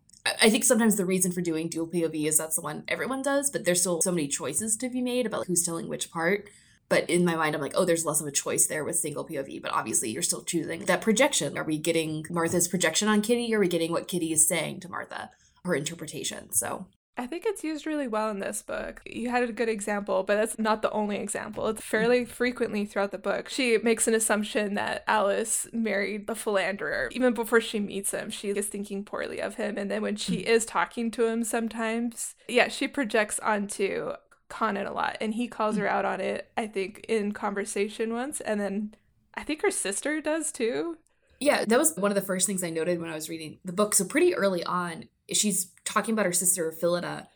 [0.42, 3.48] I think sometimes the reason for doing dual POV is that's the one everyone does,
[3.48, 6.48] but there's still so many choices to be made about who's telling which part.
[6.88, 9.24] But in my mind, I'm like, oh, there's less of a choice there with single
[9.24, 9.62] POV.
[9.62, 11.56] But obviously, you're still choosing that projection.
[11.56, 13.54] Are we getting Martha's projection on Kitty?
[13.54, 15.30] Are we getting what Kitty is saying to Martha,
[15.64, 16.50] her interpretation?
[16.50, 19.00] So I think it's used really well in this book.
[19.06, 21.68] You had a good example, but that's not the only example.
[21.68, 23.48] It's fairly frequently throughout the book.
[23.48, 27.10] She makes an assumption that Alice married the philanderer.
[27.12, 29.78] Even before she meets him, she is thinking poorly of him.
[29.78, 30.44] And then when she mm.
[30.44, 34.14] is talking to him sometimes, yeah, she projects onto
[34.50, 35.16] Connan a lot.
[35.20, 35.90] And he calls her mm.
[35.90, 38.40] out on it, I think, in conversation once.
[38.40, 38.94] And then
[39.34, 40.98] I think her sister does too.
[41.40, 43.72] Yeah, that was one of the first things I noted when I was reading the
[43.72, 43.94] book.
[43.94, 47.26] So pretty early on, she's talking about her sister Phillida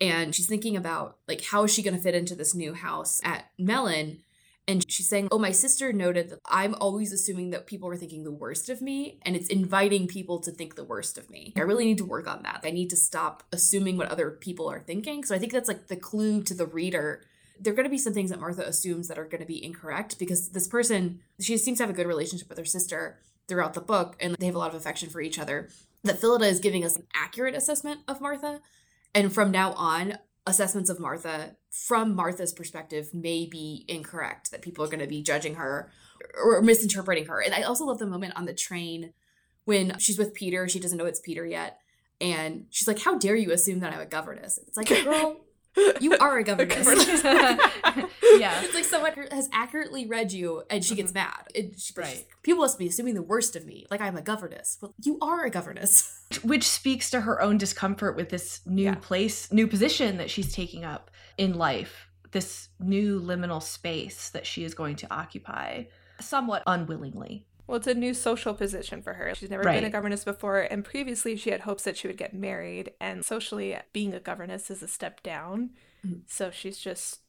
[0.00, 3.20] and she's thinking about like how is she going to fit into this new house
[3.24, 4.18] at Mellyn
[4.66, 8.22] and she's saying, "Oh, my sister noted that I'm always assuming that people are thinking
[8.22, 11.54] the worst of me and it's inviting people to think the worst of me.
[11.56, 12.60] I really need to work on that.
[12.64, 15.86] I need to stop assuming what other people are thinking." So I think that's like
[15.86, 17.22] the clue to the reader
[17.60, 19.62] there are going to be some things that Martha assumes that are going to be
[19.64, 23.74] incorrect because this person, she seems to have a good relationship with her sister throughout
[23.74, 25.68] the book and they have a lot of affection for each other
[26.08, 28.60] that Phillida is giving us an accurate assessment of Martha.
[29.14, 34.84] And from now on, assessments of Martha from Martha's perspective may be incorrect, that people
[34.84, 35.90] are going to be judging her
[36.42, 37.40] or misinterpreting her.
[37.40, 39.12] And I also love the moment on the train
[39.64, 41.78] when she's with Peter, she doesn't know it's Peter yet.
[42.22, 44.58] And she's like, How dare you assume that I'm a governess?
[44.66, 45.36] It's like, girl,
[46.00, 46.86] you are a governess.
[47.24, 48.62] yeah.
[48.62, 51.26] It's like someone has accurately read you and she gets mm-hmm.
[51.26, 51.48] mad.
[51.54, 52.26] And she, right.
[52.42, 54.78] People must be assuming the worst of me, like I'm a governess.
[54.80, 56.20] Well, you are a governess.
[56.42, 58.96] Which speaks to her own discomfort with this new yeah.
[58.96, 64.64] place, new position that she's taking up in life, this new liminal space that she
[64.64, 65.84] is going to occupy
[66.20, 67.46] somewhat unwillingly.
[67.68, 69.34] Well, it's a new social position for her.
[69.34, 69.74] She's never right.
[69.74, 73.24] been a governess before, and previously she had hopes that she would get married, and
[73.24, 75.70] socially, being a governess is a step down.
[76.04, 76.20] Mm-hmm.
[76.26, 77.20] So she's just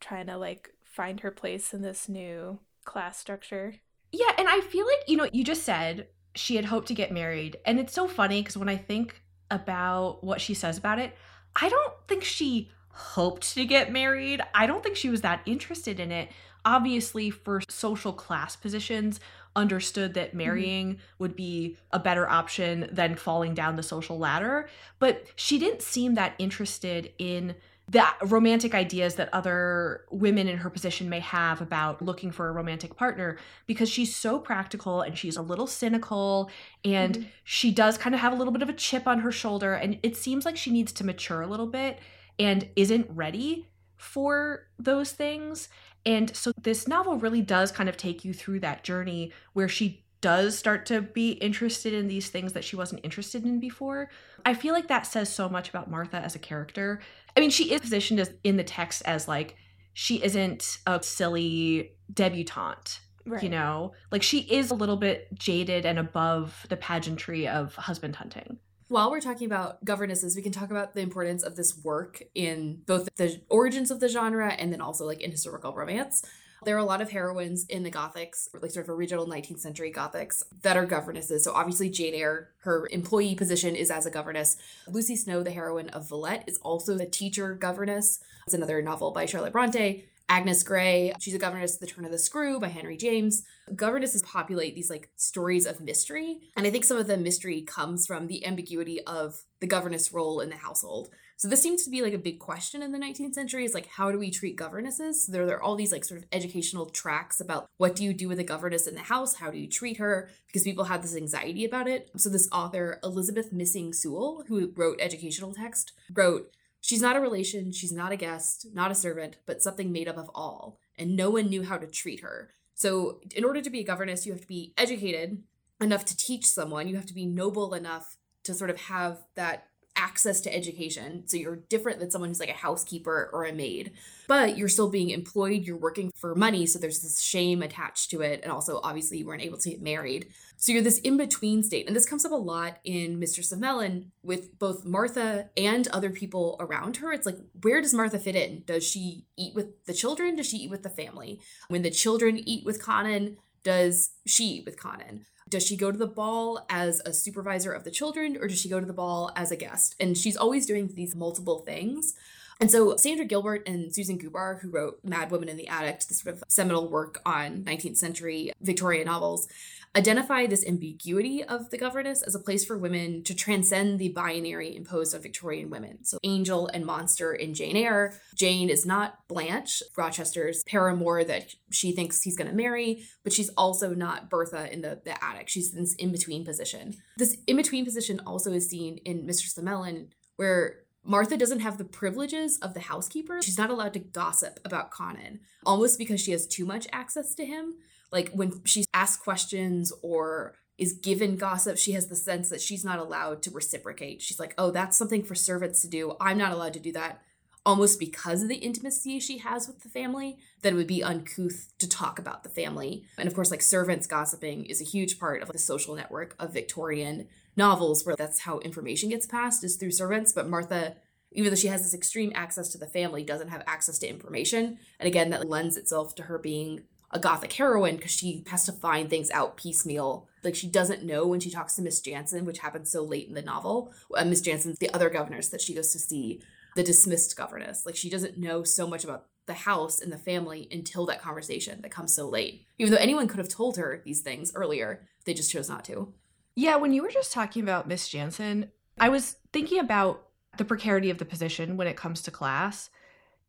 [0.00, 3.74] trying to like find her place in this new class structure.
[4.10, 7.12] Yeah, and I feel like, you know, you just said she had hoped to get
[7.12, 9.20] married, and it's so funny because when I think
[9.50, 11.14] about what she says about it,
[11.60, 14.40] I don't think she hoped to get married.
[14.54, 16.30] I don't think she was that interested in it.
[16.64, 19.20] Obviously, for social class positions,
[19.56, 20.38] understood that mm-hmm.
[20.38, 21.00] marrying mm-hmm.
[21.18, 24.68] would be a better option than falling down the social ladder.
[24.98, 27.54] But she didn't seem that interested in
[27.88, 32.52] the romantic ideas that other women in her position may have about looking for a
[32.52, 33.36] romantic partner
[33.66, 36.50] because she's so practical and she's a little cynical
[36.82, 37.28] and mm-hmm.
[37.44, 39.98] she does kind of have a little bit of a chip on her shoulder and
[40.02, 41.98] it seems like she needs to mature a little bit
[42.38, 45.68] and isn't ready for those things
[46.06, 50.04] and so this novel really does kind of take you through that journey where she
[50.20, 54.08] does start to be interested in these things that she wasn't interested in before.
[54.46, 57.00] I feel like that says so much about Martha as a character.
[57.36, 59.56] I mean, she is positioned as in the text as like
[59.92, 63.00] she isn't a silly debutante.
[63.26, 63.42] Right.
[63.42, 68.16] You know, like she is a little bit jaded and above the pageantry of husband
[68.16, 68.58] hunting
[68.94, 72.80] while we're talking about governesses, we can talk about the importance of this work in
[72.86, 76.22] both the origins of the genre and then also like in historical romance.
[76.64, 79.92] There are a lot of heroines in the Gothics, like sort of original 19th century
[79.92, 81.42] Gothics, that are governesses.
[81.42, 84.58] So obviously, Jane Eyre, her employee position is as a governess.
[84.86, 88.20] Lucy Snowe, the heroine of Villette, is also the teacher governess.
[88.46, 90.04] It's another novel by Charlotte Bronte.
[90.28, 93.42] Agnes Grey, she's a governess, The Turn of the Screw by Henry James.
[93.74, 96.40] Governesses populate these like stories of mystery.
[96.56, 100.40] And I think some of the mystery comes from the ambiguity of the governess role
[100.40, 101.10] in the household.
[101.36, 103.86] So this seems to be like a big question in the 19th century is like
[103.86, 105.26] how do we treat governesses?
[105.26, 108.12] So there, there are all these like sort of educational tracks about what do you
[108.12, 109.36] do with a governess in the house?
[109.36, 110.30] How do you treat her?
[110.46, 112.10] Because people have this anxiety about it.
[112.16, 116.50] So this author, Elizabeth Missing Sewell, who wrote educational text, wrote
[116.80, 120.18] She's not a relation, she's not a guest, not a servant, but something made up
[120.18, 122.50] of all, and no one knew how to treat her.
[122.74, 125.42] So, in order to be a governess, you have to be educated,
[125.80, 126.88] enough to teach someone.
[126.88, 131.26] You have to be noble enough to sort of have that access to education.
[131.26, 133.92] So you're different than someone who's like a housekeeper or a maid,
[134.26, 136.66] but you're still being employed, you're working for money.
[136.66, 138.40] So there's this shame attached to it.
[138.42, 140.28] And also, obviously, you weren't able to get married.
[140.56, 141.86] So you're this in between state.
[141.86, 146.10] And this comes up a lot in Mistress of Mellyn with both Martha and other
[146.10, 147.12] people around her.
[147.12, 148.62] It's like, where does Martha fit in?
[148.66, 150.36] Does she eat with the children?
[150.36, 151.40] Does she eat with the family?
[151.68, 155.20] When the children eat with Connan, does she eat with Connan?
[155.48, 158.68] Does she go to the ball as a supervisor of the children or does she
[158.68, 159.94] go to the ball as a guest?
[160.00, 162.14] And she's always doing these multiple things.
[162.60, 166.36] And so Sandra Gilbert and Susan Gubar, who wrote Madwoman in the Attic, this sort
[166.36, 169.48] of seminal work on 19th century Victorian novels,
[169.96, 174.74] identify this ambiguity of the governess as a place for women to transcend the binary
[174.74, 176.04] imposed on Victorian women.
[176.04, 178.14] So, angel and monster in Jane Eyre.
[178.34, 183.50] Jane is not Blanche, Rochester's paramour that she thinks he's going to marry, but she's
[183.50, 185.48] also not Bertha in the, the attic.
[185.48, 186.94] She's in this in between position.
[187.16, 191.84] This in between position also is seen in Mistress Mellyn, where Martha doesn't have the
[191.84, 193.42] privileges of the housekeeper.
[193.42, 197.44] She's not allowed to gossip about Connan, almost because she has too much access to
[197.44, 197.74] him.
[198.14, 202.84] Like when she's asked questions or is given gossip, she has the sense that she's
[202.84, 204.22] not allowed to reciprocate.
[204.22, 206.16] She's like, oh, that's something for servants to do.
[206.20, 207.20] I'm not allowed to do that.
[207.66, 211.72] Almost because of the intimacy she has with the family, that it would be uncouth
[211.78, 213.04] to talk about the family.
[213.18, 216.52] And of course, like servants gossiping is a huge part of the social network of
[216.52, 220.32] Victorian novels where that's how information gets passed is through servants.
[220.32, 220.96] But Martha
[221.34, 224.78] even though she has this extreme access to the family, doesn't have access to information.
[225.00, 228.72] And again, that lends itself to her being a gothic heroine because she has to
[228.72, 230.28] find things out piecemeal.
[230.42, 233.34] Like she doesn't know when she talks to Miss Jansen, which happens so late in
[233.34, 233.94] the novel.
[234.14, 236.42] Uh, Miss Jansen's the other governess that she goes to see,
[236.74, 237.86] the dismissed governess.
[237.86, 241.80] Like she doesn't know so much about the house and the family until that conversation
[241.82, 242.66] that comes so late.
[242.78, 246.12] Even though anyone could have told her these things earlier, they just chose not to.
[246.56, 251.10] Yeah, when you were just talking about Miss Jansen, I was thinking about the precarity
[251.10, 252.90] of the position when it comes to class.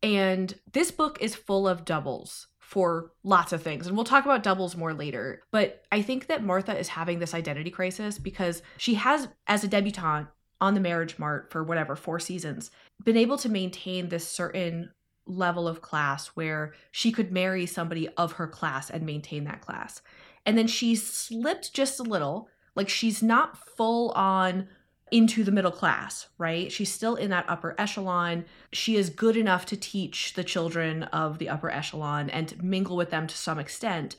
[0.02, 3.86] And this book is full of doubles for lots of things.
[3.86, 5.40] And we'll talk about doubles more later.
[5.52, 9.68] But I think that Martha is having this identity crisis because she has, as a
[9.68, 10.26] debutante
[10.60, 12.72] on the marriage mart for whatever, four seasons,
[13.04, 14.90] been able to maintain this certain
[15.26, 20.02] level of class where she could marry somebody of her class and maintain that class.
[20.44, 22.48] And then she's slipped just a little.
[22.74, 24.66] Like she's not full on
[25.12, 26.70] into the middle class, right?
[26.72, 28.44] She's still in that upper echelon.
[28.72, 33.10] She is good enough to teach the children of the upper echelon and mingle with
[33.10, 34.16] them to some extent.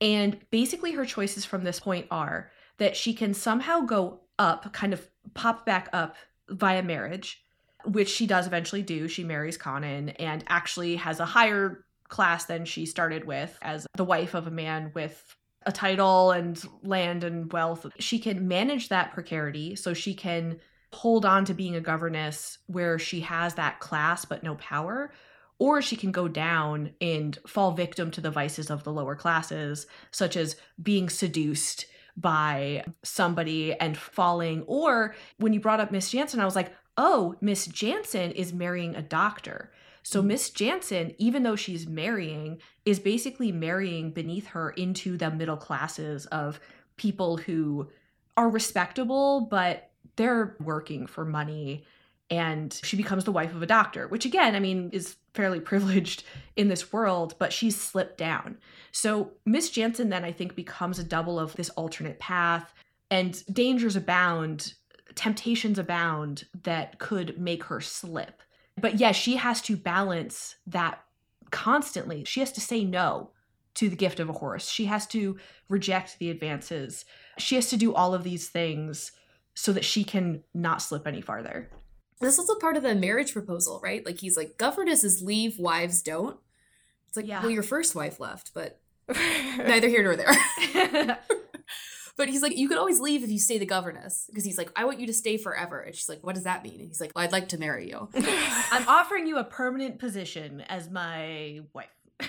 [0.00, 4.92] And basically, her choices from this point are that she can somehow go up, kind
[4.92, 6.16] of pop back up
[6.48, 7.42] via marriage,
[7.84, 9.08] which she does eventually do.
[9.08, 14.04] She marries Connan and actually has a higher class than she started with as the
[14.04, 15.34] wife of a man with
[15.66, 17.86] a title and land and wealth.
[17.98, 20.60] She can manage that precarity so she can
[20.92, 25.12] hold on to being a governess where she has that class but no power.
[25.58, 29.86] Or she can go down and fall victim to the vices of the lower classes,
[30.10, 34.64] such as being seduced by somebody and falling.
[34.66, 38.94] Or when you brought up Miss Jansen, I was like, oh, Miss Jansen is marrying
[38.94, 39.70] a doctor.
[40.06, 40.22] So.
[40.22, 46.26] Miss Jansen, even though she's marrying, is basically marrying beneath her into the middle classes
[46.26, 46.60] of
[46.96, 47.88] people who
[48.36, 51.84] are respectable, but they're working for money.
[52.30, 56.22] And she becomes the wife of a doctor, which again, I mean, is fairly privileged
[56.54, 58.58] in this world, but she's slipped down.
[58.92, 62.72] So Miss Jansen then I think becomes a double of this alternate path,
[63.10, 64.74] and dangers abound,
[65.16, 68.42] temptations abound that could make her slip.
[68.80, 71.02] But yes, she has to balance that
[71.50, 72.24] constantly.
[72.24, 73.30] She has to say no
[73.74, 74.68] to the gift of a horse.
[74.68, 77.04] She has to reject the advances.
[77.38, 79.12] She has to do all of these things
[79.54, 81.70] so that she can not slip any farther.
[82.20, 84.04] This is a part of the marriage proposal, right?
[84.04, 86.38] Like he's like, governesses leave, wives don't.
[87.08, 87.42] It's like, yeah.
[87.42, 91.18] well, your first wife left, but neither here nor there.
[92.16, 94.24] But he's like, you could always leave if you stay the governess.
[94.28, 95.80] Because he's like, I want you to stay forever.
[95.80, 96.80] And she's like, what does that mean?
[96.80, 98.08] And he's like, well, I'd like to marry you.
[98.72, 101.88] I'm offering you a permanent position as my wife.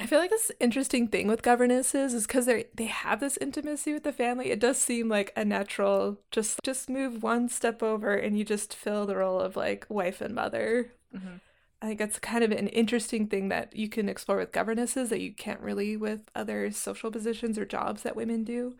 [0.00, 3.92] I feel like this interesting thing with governesses is because they they have this intimacy
[3.92, 4.50] with the family.
[4.50, 8.76] It does seem like a natural just just move one step over and you just
[8.76, 10.92] fill the role of like wife and mother.
[11.14, 11.38] Mm-hmm.
[11.80, 15.20] I think it's kind of an interesting thing that you can explore with governesses that
[15.20, 18.74] you can't really with other social positions or jobs that women do.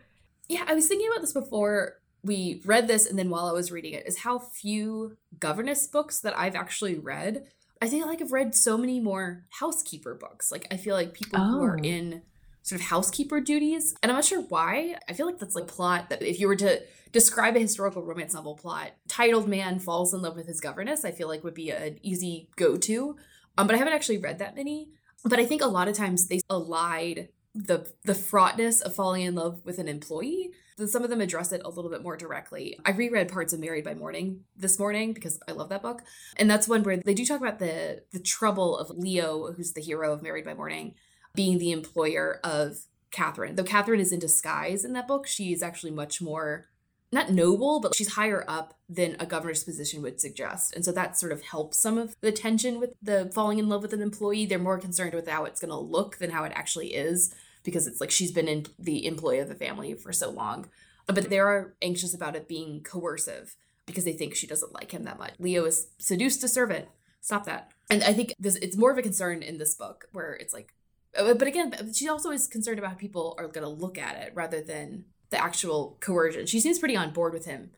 [0.49, 3.71] Yeah, I was thinking about this before we read this and then while I was
[3.71, 7.45] reading it is how few governess books that I've actually read.
[7.81, 10.51] I think like I've read so many more housekeeper books.
[10.51, 11.51] Like I feel like people oh.
[11.51, 11.83] who are oh.
[11.83, 12.23] in
[12.69, 13.95] sort of housekeeper duties.
[14.01, 14.95] And I'm not sure why.
[15.09, 18.33] I feel like that's like plot that if you were to describe a historical romance
[18.33, 21.71] novel plot, titled man falls in love with his governess, I feel like would be
[21.71, 23.17] an easy go to.
[23.57, 24.91] Um, but I haven't actually read that many.
[25.25, 29.35] But I think a lot of times they allied the the fraughtness of falling in
[29.35, 30.51] love with an employee.
[30.77, 32.79] Some of them address it a little bit more directly.
[32.85, 36.03] I reread parts of Married by Morning this morning because I love that book.
[36.37, 39.81] And that's one where they do talk about the the trouble of Leo, who's the
[39.81, 40.95] hero of Married by Morning,
[41.35, 43.55] being the employer of Catherine.
[43.55, 46.67] Though Catherine is in disguise in that book, she is actually much more
[47.11, 50.75] not noble, but she's higher up than a governor's position would suggest.
[50.75, 53.81] And so that sort of helps some of the tension with the falling in love
[53.81, 54.45] with an employee.
[54.45, 57.87] They're more concerned with how it's going to look than how it actually is because
[57.87, 60.67] it's like she's been in the employee of the family for so long.
[61.07, 63.55] But they are anxious about it being coercive
[63.87, 65.33] because they think she doesn't like him that much.
[65.39, 66.87] Leo is seduced a servant.
[67.21, 67.71] Stop that.
[67.89, 70.75] And I think this it's more of a concern in this book where it's like
[71.19, 74.15] Uh, but again, she also is concerned about how people are going to look at
[74.15, 76.45] it rather than the actual coercion.
[76.47, 77.71] She seems pretty on board with him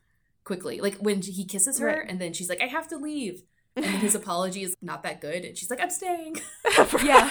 [0.44, 0.80] quickly.
[0.80, 2.06] Like when he kisses her Right.
[2.08, 3.42] and then she's like, I have to leave.
[3.76, 5.44] And his apology is not that good.
[5.44, 6.40] And she's like, I'm staying.
[7.04, 7.30] Yeah.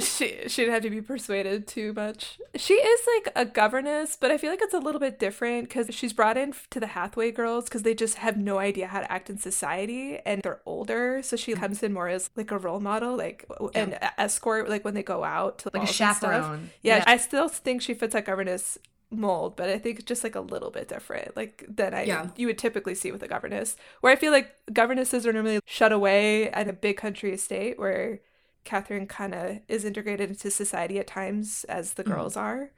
[0.00, 2.38] She she'd have to be persuaded too much.
[2.56, 5.94] She is like a governess, but I feel like it's a little bit different because
[5.94, 9.10] she's brought in to the Hathaway girls because they just have no idea how to
[9.12, 11.22] act in society and they're older.
[11.22, 14.94] So she comes in more as like a role model, like an escort, like when
[14.94, 16.70] they go out to like a chaperone.
[16.82, 18.78] Yeah, I still think she fits that governess
[19.12, 22.28] mold, but I think it's just like a little bit different, like than I Yeah.
[22.36, 23.76] you would typically see with a governess.
[24.00, 28.20] Where I feel like governesses are normally shut away at a big country estate, where
[28.64, 32.12] Catherine kind of is integrated into society at times as the Mhm.
[32.14, 32.72] girls are.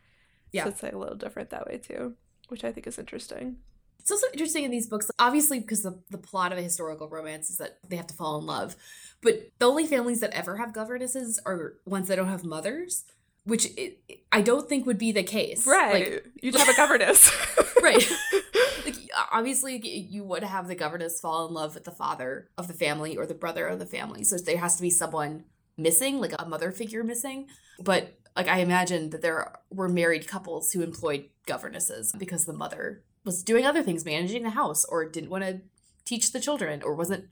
[0.53, 0.65] Yeah.
[0.65, 2.15] so it's like a little different that way too,
[2.49, 3.57] which I think is interesting.
[3.99, 7.49] It's also interesting in these books, obviously, because the, the plot of a historical romance
[7.49, 8.77] is that they have to fall in love.
[9.23, 13.05] But the only families that ever have governesses are ones that don't have mothers,
[13.45, 15.67] which it, I don't think would be the case.
[15.67, 17.31] Right, Like, you'd have a governess,
[17.83, 18.05] right.
[18.85, 18.97] like,
[19.31, 23.17] obviously, you would have the governess fall in love with the father of the family
[23.17, 24.25] or the brother of the family.
[24.25, 25.45] So there has to be someone
[25.77, 27.47] missing, like a mother figure missing.
[27.79, 33.03] But like I imagine that there were married couples who employed governesses because the mother
[33.25, 35.61] was doing other things, managing the house, or didn't want to
[36.05, 37.27] teach the children, or wasn't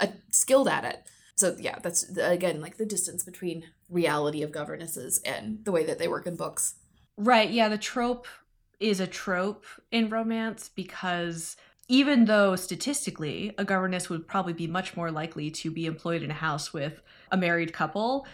[0.00, 1.04] uh, skilled at it.
[1.36, 5.98] So yeah, that's again like the distance between reality of governesses and the way that
[5.98, 6.76] they work in books.
[7.16, 7.50] Right.
[7.50, 7.68] Yeah.
[7.68, 8.26] The trope
[8.80, 11.56] is a trope in romance because
[11.88, 16.30] even though statistically a governess would probably be much more likely to be employed in
[16.30, 18.26] a house with a married couple,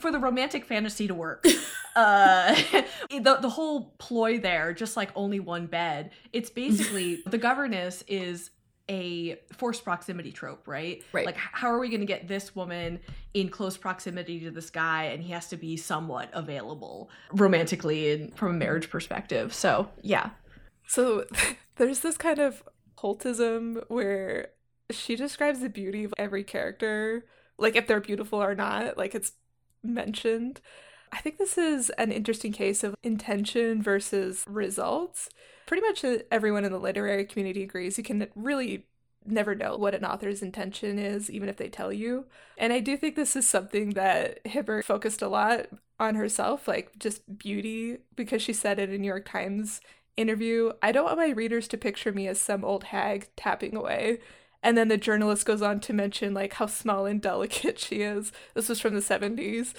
[0.00, 1.44] for the romantic fantasy to work,
[1.96, 2.54] uh,
[3.10, 8.50] the, the whole ploy there, just like only one bed, it's basically the governess is
[8.90, 11.02] a forced proximity trope, right?
[11.12, 11.24] Right.
[11.24, 13.00] Like, how are we going to get this woman
[13.32, 18.36] in close proximity to this guy, and he has to be somewhat available romantically and
[18.36, 19.54] from a marriage perspective?
[19.54, 20.30] So, yeah.
[20.86, 21.24] So
[21.76, 22.62] there's this kind of
[23.04, 24.50] cultism where
[24.90, 27.26] she describes the beauty of every character,
[27.58, 29.32] like if they're beautiful or not, like it's
[29.82, 30.60] mentioned.
[31.12, 35.28] I think this is an interesting case of intention versus results.
[35.66, 38.86] Pretty much uh, everyone in the literary community agrees you can really
[39.26, 42.26] never know what an author's intention is, even if they tell you.
[42.58, 45.66] And I do think this is something that Hibbert focused a lot
[45.98, 49.80] on herself, like just beauty, because she said it in New York Times
[50.16, 54.18] interview, I don't want my readers to picture me as some old hag tapping away.
[54.62, 58.32] And then the journalist goes on to mention like how small and delicate she is.
[58.54, 59.74] This was from the 70s.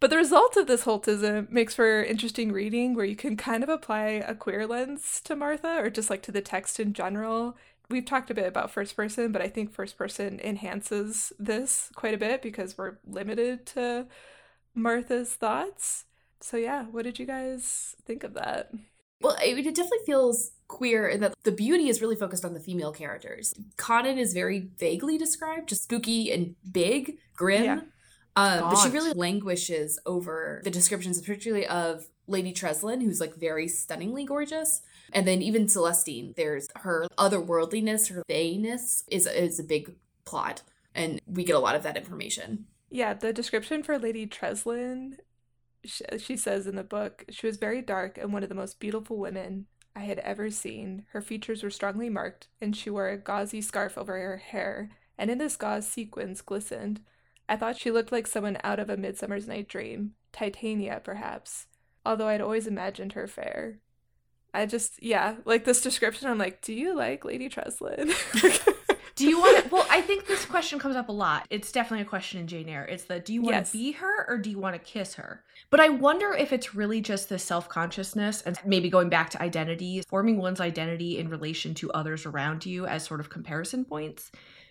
[0.00, 3.68] But the result of this holtism makes for interesting reading where you can kind of
[3.68, 7.56] apply a queer lens to Martha or just like to the text in general.
[7.90, 12.14] We've talked a bit about first person, but I think first person enhances this quite
[12.14, 14.06] a bit because we're limited to
[14.72, 16.04] Martha's thoughts.
[16.40, 18.70] So yeah, what did you guys think of that?
[19.20, 22.54] Well, I mean, it definitely feels queer in that the beauty is really focused on
[22.54, 23.52] the female characters.
[23.76, 27.64] Connan is very vaguely described, just spooky and big, grim.
[27.64, 27.80] Yeah.
[28.36, 33.66] Um, but she really languishes over the descriptions, particularly of Lady Treslyn, who's like very
[33.66, 34.82] stunningly gorgeous.
[35.12, 39.94] And then even Celestine, there's her otherworldliness, her fayness is, is a big
[40.24, 40.62] plot.
[40.94, 42.66] And we get a lot of that information.
[42.90, 45.16] Yeah, the description for Lady Treslyn,
[45.84, 48.80] sh- she says in the book, she was very dark and one of the most
[48.80, 51.04] beautiful women I had ever seen.
[51.10, 55.30] Her features were strongly marked, and she wore a gauzy scarf over her hair, and
[55.30, 57.00] in this gauze sequins glistened.
[57.48, 61.66] I thought she looked like someone out of a Midsummer's Night Dream, Titania, perhaps,
[62.04, 63.80] although I'd always imagined her fair.
[64.54, 68.14] I just, yeah, like this description, I'm like, do you like Lady Treslyn?
[69.18, 69.68] Do you want to?
[69.70, 71.46] Well, I think this question comes up a lot.
[71.50, 72.84] It's definitely a question in Jane Eyre.
[72.84, 73.72] It's the do you want Yes.
[73.72, 75.42] to be her or do you want to kiss her?
[75.70, 79.42] But I wonder if it's really just the self consciousness and maybe going back to
[79.42, 84.30] identity, forming one's identity in relation to others around you as sort of comparison points.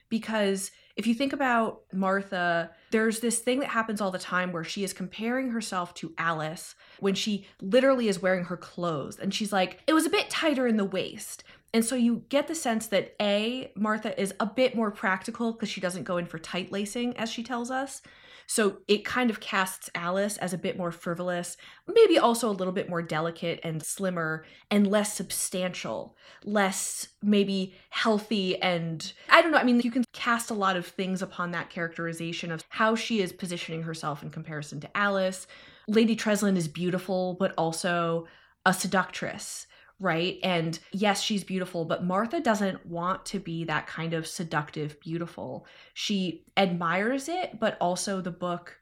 [0.09, 4.63] Because if you think about Martha, there's this thing that happens all the time where
[4.63, 9.19] she is comparing herself to Alice when she literally is wearing her clothes.
[9.19, 11.43] And she's like, it was a bit tighter in the waist.
[11.73, 15.69] And so you get the sense that A, Martha is a bit more practical because
[15.69, 18.01] she doesn't go in for tight lacing, as she tells us.
[18.49, 22.71] So it kind of casts Alice as a bit more frivolous, maybe also a little
[22.71, 26.15] bit more delicate and slimmer and less substantial,
[26.45, 28.59] less maybe healthy.
[28.61, 29.57] And I don't know.
[29.57, 33.19] I mean, you can cast a lot of things upon that characterization of how she
[33.19, 35.45] is positioning herself in comparison to Alice.
[35.89, 38.27] Lady Treslyn is beautiful, but also
[38.65, 39.67] a seductress
[39.99, 40.37] right?
[40.43, 45.65] And yes, she's beautiful, but Martha doesn't want to be that kind of seductive beautiful.
[45.93, 48.77] She admires it, but also the book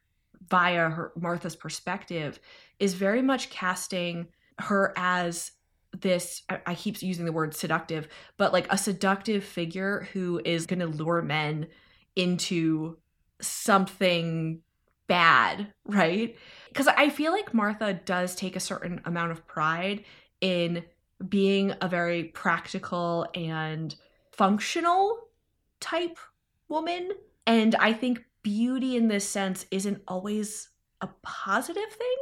[0.49, 2.39] via her Martha's perspective
[2.80, 4.28] is very much casting
[4.59, 5.51] her as
[6.01, 8.07] this I, I keep using the word seductive,
[8.38, 11.68] but like a seductive figure who is going to lure men
[12.16, 12.97] into
[13.41, 14.61] something
[15.07, 16.36] bad, right?
[16.70, 20.03] Because I feel like Martha does take a certain amount of pride
[20.41, 20.84] in
[21.28, 23.95] being a very practical and
[24.32, 25.20] functional
[25.80, 26.18] type
[26.68, 27.11] woman.
[27.47, 30.70] And I think beauty in this sense isn't always
[31.01, 32.16] a positive thing.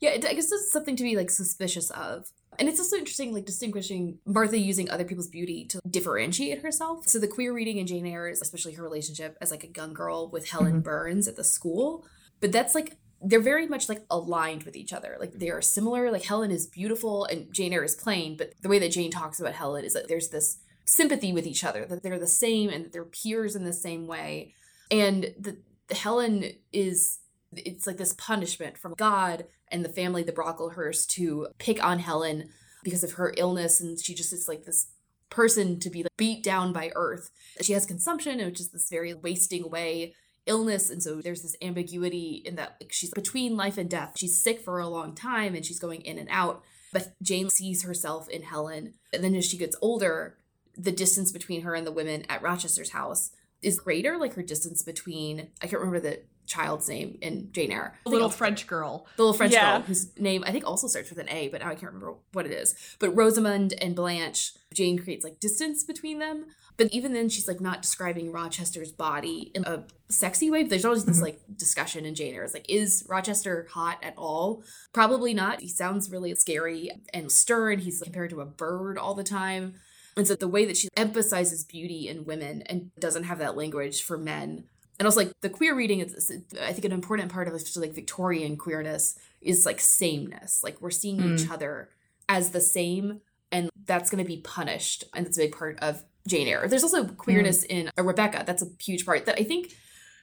[0.00, 2.30] Yeah, I guess it's something to be like suspicious of.
[2.58, 7.06] And it's also interesting, like distinguishing Martha using other people's beauty to differentiate herself.
[7.08, 9.92] So the queer reading in Jane Eyre is especially her relationship as like a young
[9.94, 10.84] girl with Helen Mhm.
[10.84, 12.06] Burns at the school.
[12.40, 15.16] But that's like they're very much like aligned with each other.
[15.18, 16.10] Like they are similar.
[16.10, 19.40] Like Helen is beautiful and Jane Eyre is plain, but the way that Jane talks
[19.40, 22.84] about Helen is that there's this sympathy with each other, that they're the same and
[22.84, 24.54] that they're peers in the same way.
[24.90, 25.58] And the,
[25.88, 27.18] the Helen is
[27.52, 32.48] it's like this punishment from God and the family, the Brocklehurst, to pick on Helen
[32.84, 34.86] because of her illness, and she just is like this
[35.28, 37.30] person to be like beat down by Earth.
[37.60, 40.14] She has consumption, which is this very wasting away
[40.46, 44.12] illness, and so there's this ambiguity in that like, she's between life and death.
[44.16, 46.62] She's sick for a long time, and she's going in and out.
[46.92, 50.38] But Jane sees herself in Helen, and then as she gets older,
[50.76, 53.30] the distance between her and the women at Rochester's house
[53.62, 54.18] is greater.
[54.18, 57.98] Like her distance between I can't remember the child's name in Jane Eyre.
[58.04, 59.06] The little French girl.
[59.16, 59.78] The little French Yeah.
[59.78, 62.14] girl whose name I think also starts with an A, but now I can't remember
[62.32, 62.74] what it is.
[62.98, 66.46] But Rosamund and Blanche, Jane creates like distance between them.
[66.78, 70.62] But even then, she's like not describing Rochester's body in a sexy way.
[70.62, 71.22] But there's always this Mhm.
[71.22, 72.44] like discussion in Jane Eyre.
[72.44, 74.62] It's like, is Rochester hot at all?
[74.92, 75.60] Probably not.
[75.62, 77.78] He sounds really scary and stern.
[77.78, 79.76] He's compared to a bird all the time.
[80.18, 84.02] And so the way that she emphasizes beauty in women and doesn't have that language
[84.02, 84.64] for men
[84.98, 86.32] and also like the queer reading is
[86.62, 90.60] i think an important part of especially like victorian queerness is like sameness.
[90.62, 91.50] Like we're seeing each mm.
[91.50, 91.88] other
[92.28, 93.20] as the same
[93.52, 96.66] and that's going to be punished and that's a big part of jane eyre.
[96.68, 97.70] There's also queerness mm.
[97.70, 98.42] in a rebecca.
[98.44, 99.74] That's a huge part that i think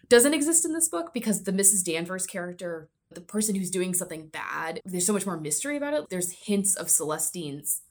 [0.09, 4.28] doesn't exist in this book because the mrs danvers character the person who's doing something
[4.28, 6.05] bad there's so much more mystery about it.
[6.09, 7.82] There's hints of celestine's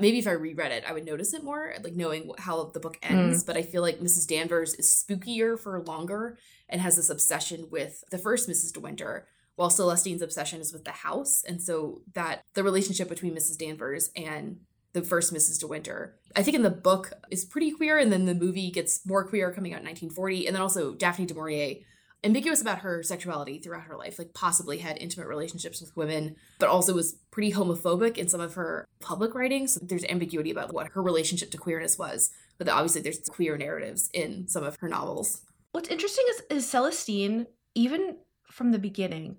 [0.00, 2.98] maybe if I reread it, I would notice it more, like knowing how the book
[3.02, 3.14] hmm.
[3.14, 3.44] ends.
[3.44, 4.26] But I feel like Mrs.
[4.26, 6.38] Danvers is spookier for longer
[6.68, 8.72] and has this obsession with the first Mrs.
[8.72, 9.26] De Winter,
[9.56, 11.42] while Celestine's obsession is with the house.
[11.46, 13.58] And so that the relationship between Mrs.
[13.58, 14.58] Danvers and
[14.92, 15.60] the first Mrs.
[15.60, 19.06] De Winter, I think in the book is pretty queer, and then the movie gets
[19.06, 20.46] more queer coming out in 1940.
[20.46, 21.76] And then also Daphne du Maurier,
[22.24, 26.68] ambiguous about her sexuality throughout her life, like possibly had intimate relationships with women, but
[26.68, 29.74] also was pretty homophobic in some of her public writings.
[29.74, 34.10] So there's ambiguity about what her relationship to queerness was, but obviously there's queer narratives
[34.12, 35.42] in some of her novels.
[35.72, 38.16] What's interesting is, is Celestine, even
[38.50, 39.36] from the beginning,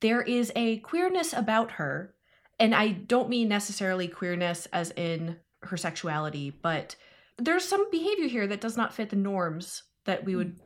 [0.00, 2.14] there is a queerness about her.
[2.60, 6.94] And I don't mean necessarily queerness as in her sexuality, but
[7.38, 10.56] there's some behavior here that does not fit the norms that we would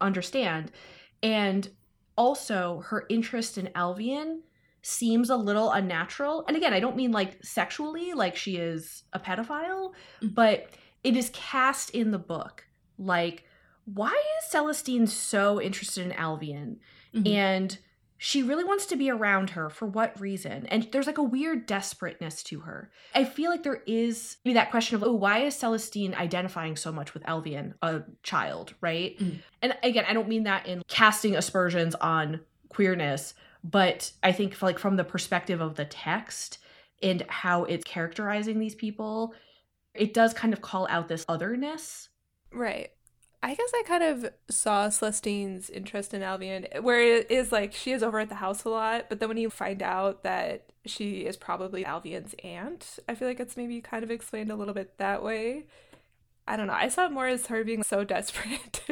[0.00, 0.70] understand.
[1.22, 1.68] And
[2.16, 4.40] also, her interest in Alvean
[4.82, 6.44] seems a little unnatural.
[6.48, 9.92] And again, I don't mean like sexually, like she is a pedophile,
[10.22, 10.34] Mhm.
[10.34, 10.70] but
[11.04, 12.66] it is cast in the book
[12.98, 13.44] like
[13.84, 16.78] why is Celestine so interested in Alvean?
[17.14, 17.28] Mhm.
[17.32, 17.78] And
[18.18, 20.66] she really wants to be around her for what reason?
[20.66, 22.90] And there's like a weird desperateness to her.
[23.14, 26.90] I feel like there is maybe that question of, oh, why is Celestine identifying so
[26.92, 29.18] much with Alvean, a child, right?
[29.18, 29.38] Mm.
[29.62, 34.78] And again, I don't mean that in casting aspersions on queerness, but I think like
[34.78, 36.58] from the perspective of the text
[37.02, 39.34] and how it's characterizing these people,
[39.94, 42.08] it does kind of call out this otherness
[42.52, 42.90] Right.
[43.42, 47.92] I guess I kind of saw Celestine's interest in Alvean, where it is like she
[47.92, 51.20] is over at the house a lot, but then when you find out that she
[51.26, 54.98] is probably Alvean's aunt, I feel like it's maybe kind of explained a little bit
[54.98, 55.64] that way.
[56.48, 56.72] I don't know.
[56.72, 58.82] I saw it more as her being so desperate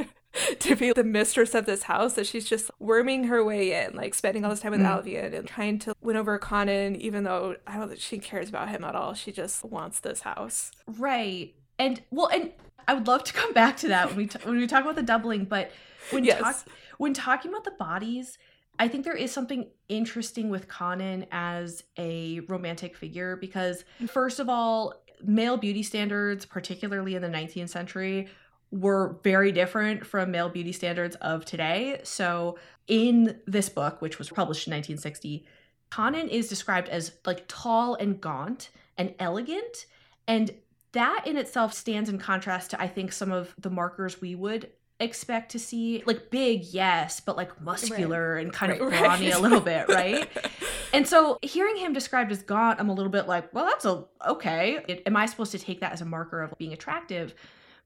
[0.61, 4.15] to, be the mistress of this house that she's just worming her way in, like
[4.15, 5.03] spending all this time with mm.
[5.03, 8.69] Alvean and trying to win over Connan, even though I don't think she cares about
[8.69, 9.15] him at all.
[9.15, 10.73] She just wants this house.
[10.87, 11.55] Right.
[11.79, 12.53] And well, and
[12.87, 14.97] I would love to come back to that when we t- when we talk about
[14.97, 15.73] the doubling, but
[16.11, 16.41] when yes.
[16.41, 16.57] talk
[16.99, 18.39] when talking about the bodies,
[18.79, 24.49] I think there is something interesting with Connan as a romantic figure because first of
[24.49, 28.29] all, male beauty standards, particularly in the 19th century,
[28.71, 32.01] were very different from male beauty standards of today.
[32.03, 35.47] So, in this book, which was published in 1960,
[35.91, 39.87] Connan is described as like tall and gaunt and elegant.
[40.27, 40.51] And
[40.95, 44.71] that in itself stands in contrast to, I think, some of the markers we would
[45.01, 46.03] expect to see.
[46.07, 48.45] Like big, yes, but like muscular right.
[48.45, 49.35] and kind right, of brawny right.
[49.35, 50.29] a little bit, right?
[50.93, 54.05] and so hearing him described as gaunt, I'm a little bit like, well, that's a
[54.27, 54.83] okay.
[54.89, 57.35] It, am I supposed to take that as a marker of being attractive?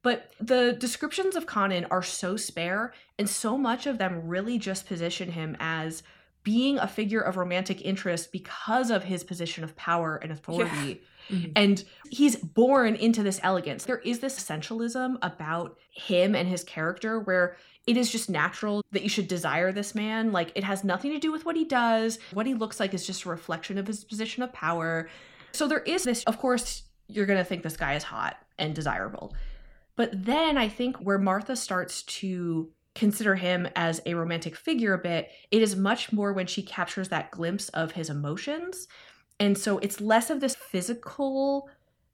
[0.03, 4.87] But the descriptions of Connan are so spare, and so much of them really just
[4.87, 6.03] position him as
[6.45, 10.89] being a figure of romantic interest because of his position of power and authority.
[10.89, 10.95] Yeah.
[11.31, 11.53] Mm-hmm.
[11.57, 13.85] And he's born into this elegance.
[13.85, 17.57] There is this essentialism about him and his character where
[17.87, 20.33] it is just natural that you should desire this man.
[20.33, 22.19] Like it has nothing to do with what he does.
[22.33, 25.09] What he looks like is just a reflection of his position of power.
[25.53, 28.75] So there is this, of course, you're going to think this guy is hot and
[28.75, 29.35] desirable.
[29.97, 34.99] But then I think where Martha starts to consider him as a romantic figure a
[34.99, 38.89] bit, it is much more when she captures that glimpse of his emotions.
[39.41, 41.69] And so it's less of this physical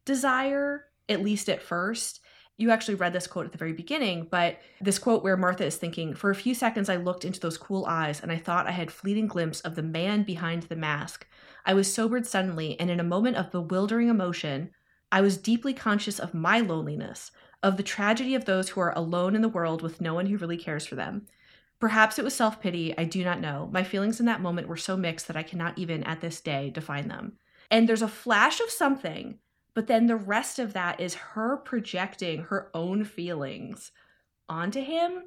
[0.04, 2.20] desire, at least at first.
[2.56, 5.76] You actually read this quote at the very beginning, but this quote where Martha is
[5.76, 8.72] thinking, For a few seconds, I looked into those cool eyes and I thought I
[8.72, 11.26] had fleeting glimpse of the man behind the mask.
[11.66, 14.70] I was sobered suddenly, and in a moment of bewildering emotion,
[15.10, 19.34] I was deeply conscious of my loneliness, of the tragedy of those who are alone
[19.34, 21.26] in the world with no one who really cares for them.
[21.84, 23.68] Perhaps it was self pity, I do not know.
[23.70, 26.70] My feelings in that moment were so mixed that I cannot even at this day
[26.70, 27.36] define them.
[27.70, 29.38] And there's a flash of something,
[29.74, 33.92] but then the rest of that is her projecting her own feelings
[34.48, 35.24] onto him.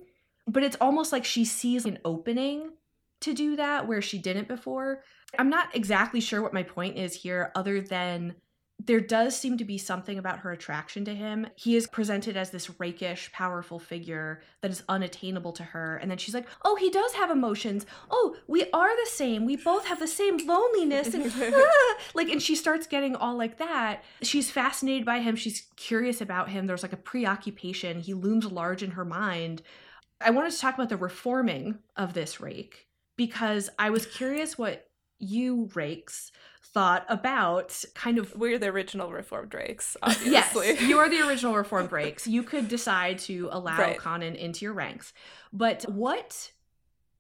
[0.47, 2.71] But it's almost like she sees an opening
[3.19, 5.03] to do that where she didn't before.
[5.37, 8.33] I'm not exactly sure what my point is here, other than
[8.79, 11.47] there does seem to be something about her attraction to him.
[11.55, 15.97] He is presented as this rakish, powerful figure that is unattainable to her.
[15.97, 17.87] And then she's like, Oh, he does have emotions.
[18.11, 19.45] Oh, we are the same.
[19.45, 21.13] We both have the same loneliness.
[21.13, 21.97] And ah!
[22.13, 24.03] like, and she starts getting all like that.
[24.21, 25.35] She's fascinated by him.
[25.35, 26.67] She's curious about him.
[26.67, 27.99] There's like a preoccupation.
[27.99, 29.63] He looms large in her mind.
[30.21, 34.87] I wanted to talk about the reforming of this rake because I was curious what
[35.19, 36.31] you rakes
[36.77, 40.67] thought about kind of we're the original reformed rakes obviously.
[40.67, 43.97] yes you are the original reformed rakes you could decide to allow right.
[43.97, 45.11] connan into your ranks.
[45.51, 46.51] But what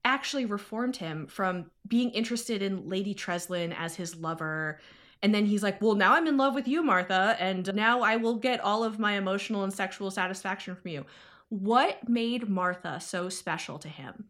[0.05, 4.79] actually reformed him from being interested in lady treslyn as his lover
[5.23, 8.15] and then he's like well now i'm in love with you martha and now i
[8.15, 11.03] will get all of my emotional and sexual satisfaction from you.
[11.49, 14.25] What made martha so special to him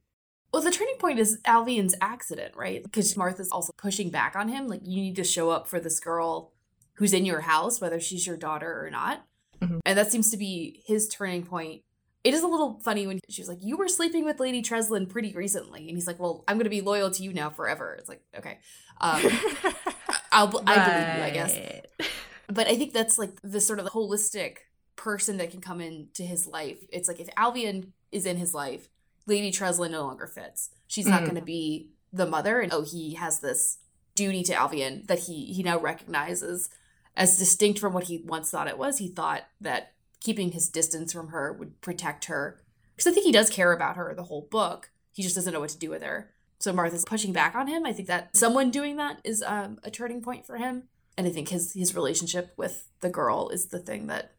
[0.58, 2.82] well, the turning point is Alvean's accident, right?
[2.82, 4.68] Because Martha's also pushing back on him.
[4.68, 6.52] Like, you need to show up for this girl
[6.94, 9.24] who's in your house, whether she's your daughter or not.
[9.62, 9.78] Mm-hmm.
[9.86, 11.84] And that seems to be his turning point.
[12.24, 15.32] It is a little funny when she's like, You were sleeping with Lady Treslyn pretty
[15.32, 15.90] recently.
[15.90, 17.96] And he's like, Well, I'm going to be loyal to you now forever.
[18.00, 18.58] It's like, okay.
[19.00, 19.22] Um,
[20.32, 20.64] I'll, right.
[20.66, 22.10] I believe you, I guess.
[22.48, 24.56] But I think that's like the sort of holistic
[24.96, 26.80] person that can come into his life.
[26.92, 28.90] It's like if Alvean is in his life,
[29.28, 30.72] Lady Treslyn no longer fits.
[30.88, 31.26] She's not mm.
[31.26, 33.78] going to be the mother, and oh, he has this
[34.16, 36.70] duty to Alvean that he he now recognizes
[37.16, 38.98] as distinct from what he once thought it was.
[38.98, 42.62] He thought that keeping his distance from her would protect her
[42.96, 44.90] because I think he does care about her the whole book.
[45.14, 46.32] He just doesn't know what to do with her.
[46.60, 47.86] So Martha's pushing back on him.
[47.86, 50.84] I think that someone doing that is um, a turning point for him,
[51.18, 54.32] and I think his his relationship with the girl is the thing that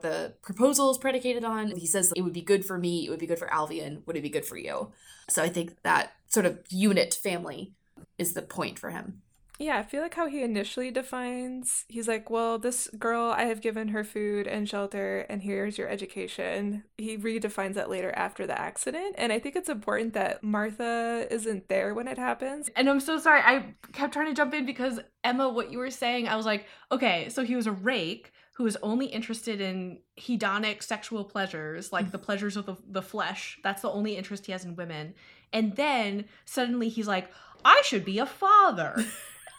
[0.00, 1.76] the proposal is predicated on.
[1.76, 4.16] He says it would be good for me, it would be good for Alvean, would
[4.16, 4.92] it be good for you?
[5.28, 7.72] So I think that sort of unit family
[8.16, 9.22] is the point for him.
[9.60, 13.60] Yeah, I feel like how he initially defines he's like, Well, this girl, I have
[13.60, 16.84] given her food and shelter, and here's your education.
[16.96, 19.16] He redefines that later after the accident.
[19.18, 22.70] And I think it's important that Martha isn't there when it happens.
[22.76, 23.40] And I'm so sorry.
[23.40, 26.66] I kept trying to jump in because Emma, what you were saying, I was like,
[26.92, 32.10] Okay, so he was a rake who is only interested in hedonic sexual pleasures, like
[32.10, 32.22] the mm.
[32.22, 33.56] pleasures of the, the flesh.
[33.62, 35.14] That's the only interest he has in women.
[35.52, 37.30] And then suddenly he's like,
[37.64, 38.96] I should be a father.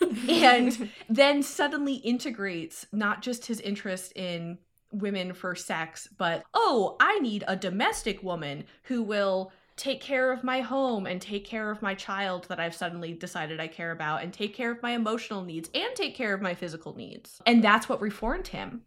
[0.29, 4.57] and then suddenly integrates not just his interest in
[4.91, 10.43] women for sex, but oh, I need a domestic woman who will take care of
[10.43, 14.23] my home and take care of my child that I've suddenly decided I care about
[14.23, 17.41] and take care of my emotional needs and take care of my physical needs.
[17.45, 18.81] And that's what reformed him.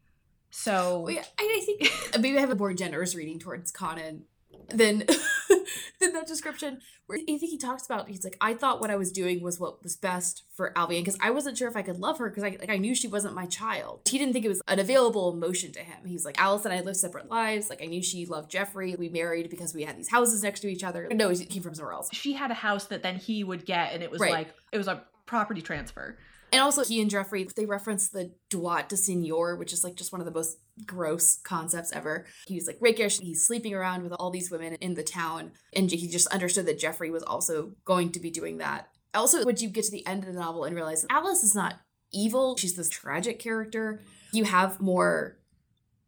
[0.55, 4.21] So Well, yeah, I, I think maybe I have a more generous reading towards Connan
[4.69, 4.99] than
[6.01, 6.81] than that description.
[7.07, 9.59] Where I think he talks about he's like I thought what I was doing was
[9.59, 12.45] what was best for Alvean because I wasn't sure if I could love her because
[12.45, 14.03] I like I knew she wasn't my child.
[14.07, 16.05] He didn't think it was an available emotion to him.
[16.05, 17.71] He's like Alice and I lived separate lives.
[17.71, 18.95] Like I knew she loved Geoffrey.
[18.95, 21.09] We married because we had these houses next to each other.
[21.11, 22.09] No, he came from somewhere else.
[22.13, 24.33] she had a house that then he would get and it was Right.
[24.33, 26.19] like it was a property transfer.
[26.53, 30.13] And also, he and Geoffrey, they reference the droit de seigneur, which is like just
[30.13, 32.27] one of the most gross concepts ever.
[32.47, 33.19] He was like rakish.
[33.19, 35.53] He's sleeping around with all these women in the town.
[35.75, 38.89] And he just understood that Geoffrey was also going to be doing that.
[39.15, 41.81] Also, when you get to the end of the novel and realize Alice is not
[42.13, 45.39] evil, she's this tragic character, you have more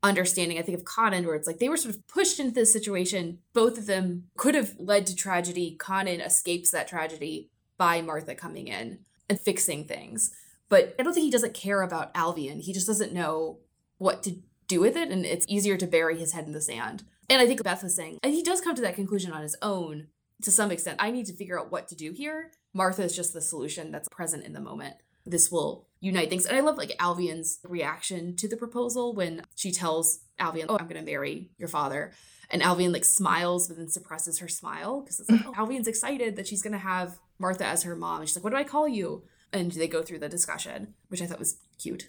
[0.03, 2.73] understanding, I think, of Connan, where it's like they were sort of pushed into this
[2.73, 3.39] situation.
[3.55, 5.77] Both of them could have led to tragedy.
[5.79, 8.99] Connan escapes that tragedy by Martha coming in
[9.29, 10.33] and fixing things.
[10.69, 12.61] But I don't think he doesn't care about Alvean.
[12.61, 13.59] He just doesn't know
[13.99, 17.05] what to do with it, and it's easier to bury his head in the sand.
[17.29, 19.57] And I think Beth was saying, and he does come to that conclusion on his
[19.63, 20.09] own
[20.43, 21.01] to some extent.
[21.01, 22.51] I need to figure out what to do here.
[22.73, 24.97] Martha is just the solution that's present in the moment.
[25.25, 26.45] This will unite things.
[26.45, 30.87] And I love like Alvean's reaction to the proposal when she tells Alvean, Oh, I'm
[30.87, 32.13] gonna marry your father.
[32.51, 36.37] And Alvean like smiles but then suppresses her smile because it's like, oh, Alvean's excited
[36.37, 38.21] that she's gonna have Martha as her mom.
[38.21, 39.25] And she's like, What do I call you?
[39.53, 42.09] And they go through the discussion, which I thought was cute.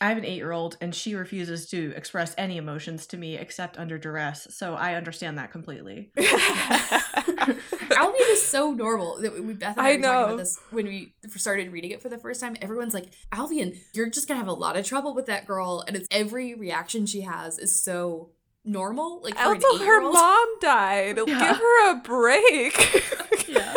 [0.00, 3.36] I have an eight year old and she refuses to express any emotions to me
[3.36, 4.46] except under duress.
[4.50, 6.10] So I understand that completely.
[7.96, 10.36] Alvean is so normal that we Beth and I, I were talking about know.
[10.36, 12.56] this when we started reading it for the first time.
[12.60, 15.96] Everyone's like, Alvean, you're just gonna have a lot of trouble with that girl, and
[15.96, 18.32] it's every reaction she has is so
[18.66, 19.22] normal.
[19.22, 21.18] Like for an also, her mom died.
[21.18, 21.24] Yeah.
[21.24, 23.02] Give her a break.
[23.48, 23.74] Yeah.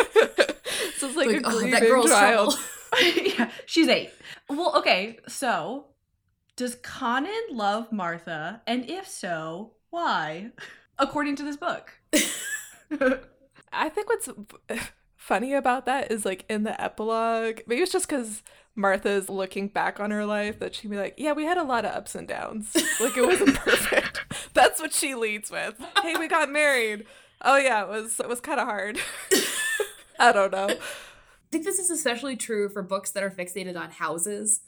[1.00, 2.58] So it's like, Like, a oh, that girl's child.
[3.02, 4.10] yeah, she's eight.
[4.50, 5.86] Well, okay, so
[6.56, 8.60] does Connan love Martha?
[8.66, 10.50] And if so, why?
[10.98, 11.92] According to this book.
[13.72, 14.28] I think what's
[15.16, 18.42] funny about that is like in the epilogue, maybe it's just because
[18.74, 21.86] Martha's looking back on her life that she'd be like, yeah, we had a lot
[21.86, 22.76] of ups and downs.
[23.00, 24.20] Like it wasn't perfect.
[24.52, 25.82] That's what she leads with.
[26.02, 27.06] Hey, we got married.
[27.40, 28.98] Oh yeah, it was it was kind of hard.
[30.28, 30.68] I don't know.
[30.68, 30.78] I
[31.50, 34.60] think this is especially true for books that are fixated on houses.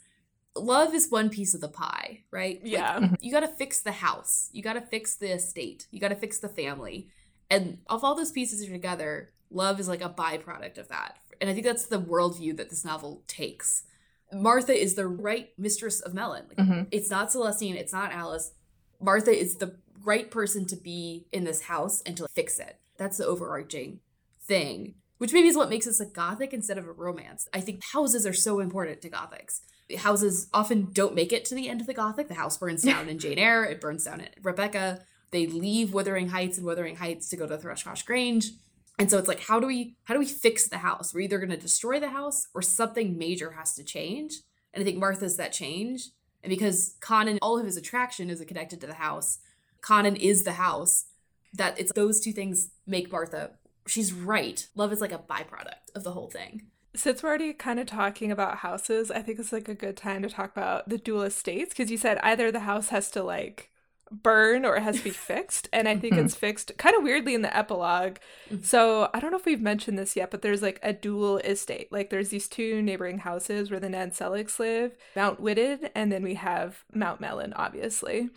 [0.55, 2.59] Love is one piece of the pie, right?
[2.61, 3.09] Like, Yeah.
[3.21, 4.49] you got to fix the house.
[4.51, 5.87] You got to fix the estate.
[5.91, 7.07] You got to fix the family.
[7.49, 11.17] And if all those pieces are together, love is like a byproduct of that.
[11.41, 13.83] And I think that's the worldview that this novel takes.
[14.31, 16.47] Martha is the right mistress of Mellyn.
[16.49, 16.87] Like, Mhm.
[16.91, 17.75] It's not Celestine.
[17.75, 18.51] It's not Alice.
[18.99, 22.77] Martha is the right person to be in this house and to fix it.
[22.97, 23.99] That's the overarching
[24.41, 27.47] thing, which maybe is what makes this a gothic instead of a romance.
[27.53, 29.61] I think houses are so important to gothics.
[29.99, 32.27] Houses often don't make it to the end of the gothic.
[32.27, 34.99] The house burns down in Jane Eyre, it burns down in Rebecca.
[35.31, 38.51] They leave Wuthering Heights and Wuthering Heights to go to Thrushcross Grange.
[38.99, 41.13] And so it's like, how do we how do we fix the house?
[41.13, 44.33] We're either gonna destroy the house or something major has to change.
[44.73, 46.09] And I think Martha's that change.
[46.43, 49.39] And because Connan, all of his attraction is connected to the house,
[49.81, 51.05] Connan is the house.
[51.53, 53.51] That it's those two things make Martha.
[53.87, 54.65] She's right.
[54.75, 56.63] Love is like a byproduct of the whole thing.
[56.95, 60.21] Since we're already kind of talking about houses, I think it's like a good time
[60.21, 63.69] to talk about the dual estates because you said either the house has to like
[64.11, 65.67] burn or it has to be fixed.
[65.73, 66.25] And I think Mhm.
[66.25, 68.17] it's fixed kind of weirdly in the epilogue.
[68.51, 68.63] Mhm.
[68.63, 71.91] So I don't know if we've mentioned this yet, but there's like a dual estate.
[71.91, 76.35] Like there's these two neighboring houses where the Nansellocks live Mount Widden, and then we
[76.35, 78.29] have Mount Mellyn, obviously.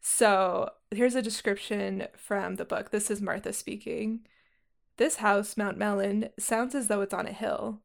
[0.00, 2.90] So here's a description from the book.
[2.90, 4.26] This is Martha speaking.
[4.98, 7.80] This house, Mount Mellyn, sounds as though it's on a hill.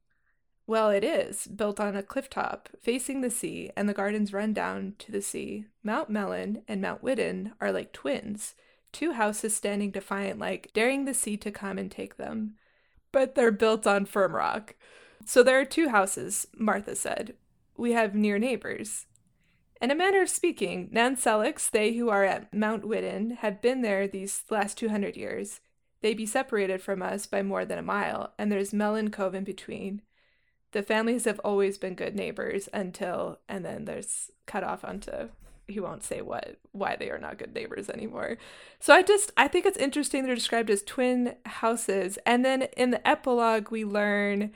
[0.66, 4.52] Well, it is, built on a cliff top, facing the sea, and the gardens run
[4.52, 5.66] down to the sea.
[5.84, 8.56] Mount Mellyn and Mount Widden are like twins,
[8.92, 12.56] two houses standing defiant like, daring the sea to come and take them.
[13.12, 14.74] But they're built on firm rock.
[15.26, 17.36] So there are two houses, Martha said.
[17.78, 19.06] We have near neighbors.
[19.80, 24.08] In a manner of speaking, Nansellocks, they who are at Mount Widden, have been there
[24.08, 25.60] these last 200 years.
[26.04, 29.46] They be separated from us by more than a mile, and there's Mellyn Cove in
[29.46, 30.02] between.
[30.74, 35.30] The families have always been good neighbors until, and then there's cut off onto
[35.66, 38.38] he won't say what why they are not good neighbors anymore.
[38.82, 42.92] So I just I think it's interesting they're described as twin houses, and then in
[42.92, 44.52] the epilogue we learn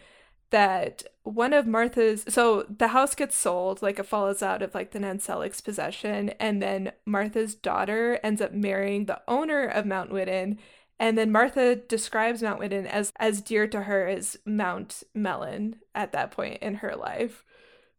[0.50, 4.92] that one of Martha's so the house gets sold, like it falls out of like
[4.92, 10.58] the Nansellocks possession, and then Martha's daughter ends up marrying the owner of Mount Widden,
[11.00, 16.12] and then Martha describes Mount Widden as as dear to her as Mount Mellyn at
[16.12, 17.44] that point in her life.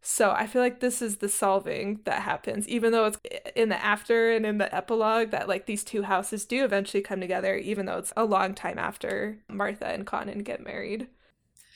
[0.01, 3.19] So I feel like this is the solving that happens, even though it's
[3.57, 7.21] in the after and in the epilogue that like these two houses do eventually come
[7.21, 11.09] together, even though it's a long time after Martha and Connan get married.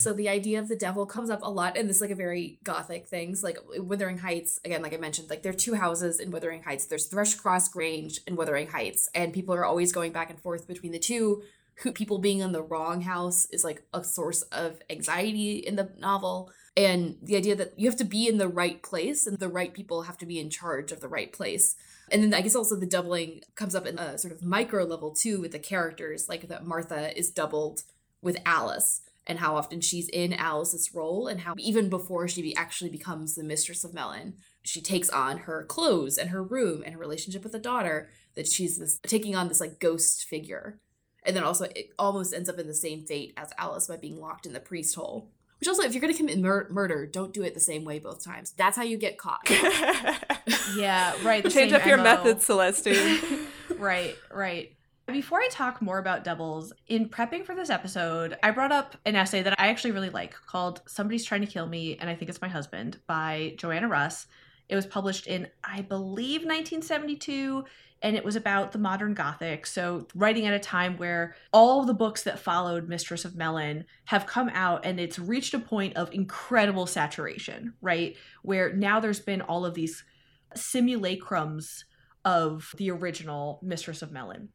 [0.03, 2.59] So the idea of the devil comes up a lot in this like a very
[2.65, 6.33] gothic things like Wuthering Heights again like I mentioned like there are two houses in
[6.33, 6.87] Wuthering Heights.
[6.87, 10.91] There's Thrushcross Grange and Wuthering Heights and people are always going back and forth between
[10.91, 11.43] the two.
[11.77, 15.91] Who people being in the wrong house is like a source of anxiety in the
[16.01, 16.51] novel.
[16.77, 19.73] And the idea that you have to be in the right place and the right
[19.73, 21.77] people have to be in charge of the right place.
[22.11, 25.13] And then i guess also the doubling comes up in a sort of micro level
[25.13, 27.85] too with the characters like that martha is doubled
[28.21, 32.57] with alice and how often she's in alice's role and how even before she be,
[32.57, 36.95] actually becomes the mistress of Mellyn, she takes on her clothes and her room and
[36.95, 40.79] her relationship with the daughter that she's this taking on this like ghost figure
[41.25, 44.21] and then also it almost ends up in the same fate as alice by being
[44.21, 45.31] locked in the priest hole
[45.63, 48.01] which also, if you're going to commit mur- murder, don't do it the same way
[48.01, 48.51] both times.
[48.51, 49.49] That's how you get caught.
[50.77, 51.49] yeah, right.
[51.49, 51.89] Change up MO.
[51.89, 53.47] your methods, Celestine.
[53.79, 54.73] right, right.
[55.07, 59.17] Before I talk more about doubles, in prepping for this episode, I brought up an
[59.17, 62.29] essay that I actually really like called Somebody's Trying to Kill Me, and I Think
[62.29, 64.29] It's My Husband by Joanna Russ.
[64.69, 67.65] It was published in, I believe, 1972
[68.03, 69.65] and it was about the modern Gothic.
[69.65, 74.27] So, writing at a time where all the books that followed Mistress of Mellyn have
[74.27, 78.17] come out and it's reached a point of incredible saturation, right?
[78.43, 80.03] Where now there's been all of these
[80.57, 81.85] simulacrums
[82.25, 84.49] of the original Mistress of Mellyn.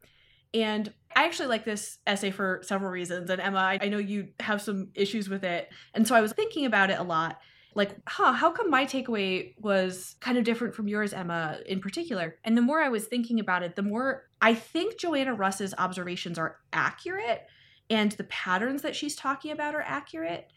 [0.61, 3.29] And I actually like this essay for several reasons.
[3.29, 5.69] And Emma, I know you have some issues with it.
[5.93, 7.37] And so I was thinking about it a lot
[7.77, 12.35] like, huh, how come my takeaway was kind of different from yours, Emma, in particular?
[12.43, 16.39] And the more I was thinking about it, the more I think Joanna Russ's observations
[16.39, 17.45] are accurate
[17.87, 20.51] and the patterns that she's talking about are accurate.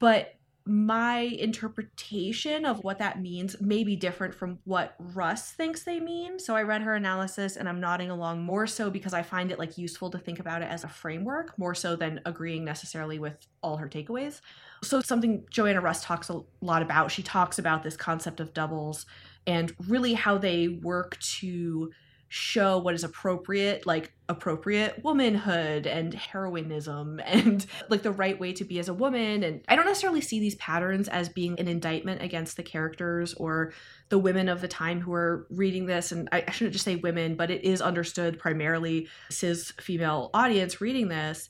[0.00, 0.34] But
[0.68, 6.38] my interpretation of what that means may be different from what Russ thinks they mean.
[6.38, 9.58] So I read her analysis and I'm nodding along more so because I find it
[9.58, 13.46] like useful to think about it as a framework more so than agreeing necessarily with
[13.62, 14.40] all her takeaways.
[14.84, 19.06] So something Joanna Russ talks a lot about, she talks about this concept of doubles
[19.46, 21.90] and really how they work to
[22.28, 28.64] show what is appropriate, like appropriate womanhood and heroinism and like the right way to
[28.64, 29.42] be as a woman.
[29.42, 33.72] And I don't necessarily see these patterns as being an indictment against the characters or
[34.10, 36.12] the women of the time who are reading this.
[36.12, 40.80] And I, I shouldn't just say women, but it is understood primarily cis female audience
[40.80, 41.48] reading this.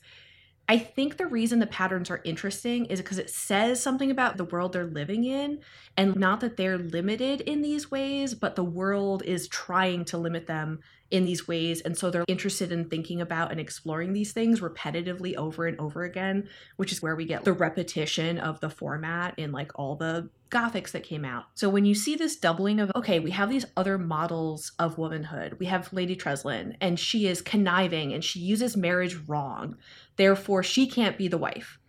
[0.69, 4.45] I think the reason the patterns are interesting is because it says something about the
[4.45, 5.61] world they're living in,
[5.97, 10.45] and not that they're limited in these ways, but the world is trying to limit
[10.45, 11.81] them in these ways.
[11.81, 16.03] And so they're interested in thinking about and exploring these things repetitively over and over
[16.03, 20.29] again, which is where we get the repetition of the format in like all the
[20.51, 21.45] Gothics that came out.
[21.53, 25.57] So when you see this doubling of, okay, we have these other models of womanhood.
[25.59, 29.77] We have Lady Treslyn, and she is conniving and she uses marriage wrong.
[30.19, 31.79] Therefore, she can't be the wife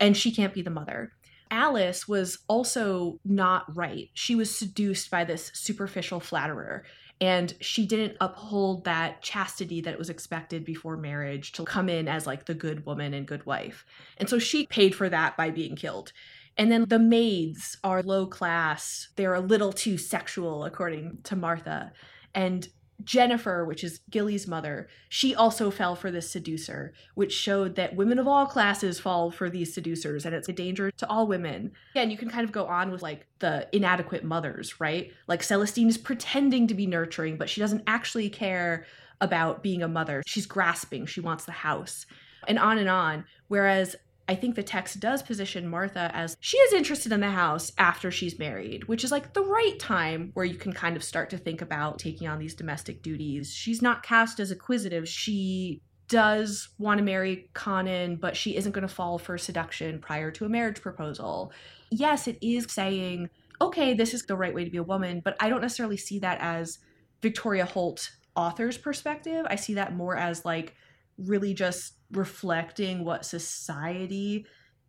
[0.00, 1.12] and she can't be the mother.
[1.48, 4.10] Alice was also not right.
[4.14, 6.84] She was seduced by this superficial flatterer
[7.20, 12.26] and she didn't uphold that chastity that was expected before marriage to come in as
[12.26, 13.84] like the good woman and good wife.
[14.16, 16.12] And so she paid for that by being killed.
[16.56, 19.10] And then the maids are low class.
[19.14, 21.92] They're a little too sexual, according to Martha.
[22.34, 22.66] And
[23.04, 28.18] Jennifer, which is Gilly's mother, she also fell for this seducer, which showed that women
[28.18, 31.72] of all classes fall for these seducers and it's a danger to all women.
[31.94, 35.12] And you can kind of go on with like the inadequate mothers, right?
[35.28, 38.84] Like Celestine is pretending to be nurturing, but she doesn't actually care
[39.20, 40.22] about being a mother.
[40.26, 42.06] She's grasping, she wants the house,
[42.46, 43.24] and on and on.
[43.48, 43.96] Whereas
[44.28, 48.10] I think the text does position Martha as she is interested in the house after
[48.10, 51.38] she's married, which is like the right time where you can kind of start to
[51.38, 53.52] think about taking on these domestic duties.
[53.52, 55.08] She's not cast as acquisitive.
[55.08, 60.30] She does want to marry Connan, but she isn't going to fall for seduction prior
[60.32, 61.52] to a marriage proposal.
[61.90, 65.36] Yes, it is saying, okay, this is the right way to be a woman, but
[65.40, 66.78] I don't necessarily see that as
[67.22, 69.46] Victoria Holt author's perspective.
[69.48, 70.74] I see that more as like
[71.18, 74.46] really just reflecting what society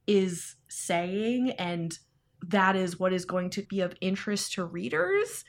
[0.07, 1.99] is saying and
[2.47, 5.43] that is what is going to be of interest to readers.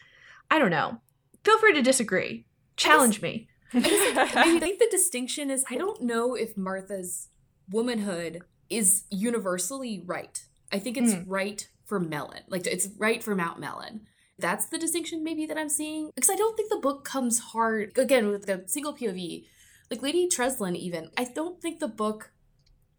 [0.50, 1.00] I don't know.
[1.44, 2.46] feel free to disagree.
[2.76, 3.48] Challenge me.
[3.72, 7.28] I think the distinction is I don't know if Martha's
[7.70, 10.44] womanhood is universally right.
[10.72, 11.24] I think it's Mm.
[11.26, 14.00] right for Mellyn Like it's right for Mount Mellyn
[14.38, 16.10] That's the distinction maybe that I'm seeing.
[16.14, 19.46] Because I don't think the book comes hard again with the single POV.
[19.90, 22.32] Like Lady Treslyn, even, I don't think the book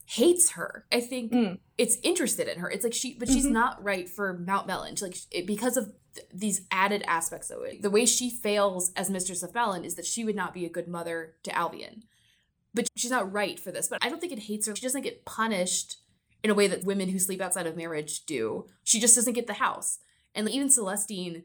[0.06, 0.86] hates her.
[0.92, 1.60] I think Mm.
[1.78, 2.70] it's interested in her.
[2.70, 3.52] It's like she, but she's Mhm.
[3.52, 4.98] not right for Mount Mellyn.
[4.98, 7.82] She, like it, because of th- these added aspects of it.
[7.82, 10.70] The way she fails as Mistress of Mellyn is that she would not be a
[10.70, 12.04] good mother to Alvean.
[12.74, 13.88] But she's not right for this.
[13.88, 14.76] But I don't think it hates her.
[14.76, 15.98] She doesn't get punished
[16.44, 18.68] in a way that women who sleep outside of marriage do.
[18.84, 20.00] She just doesn't get the house.
[20.36, 21.44] And even Celestine,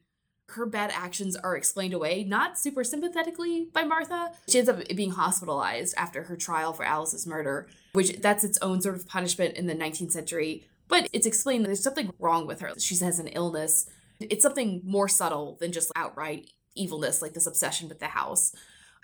[0.50, 4.32] her bad actions are explained away, not super sympathetically by Martha.
[4.48, 8.80] She ends up being hospitalized after her trial for Alice's murder, which that's its own
[8.80, 10.66] sort of punishment in the 19th century.
[10.88, 12.72] But it's explained that there's something wrong with her.
[12.78, 13.90] She has an illness.
[14.20, 18.54] It's something more subtle than just outright evilness, like this obsession with the house.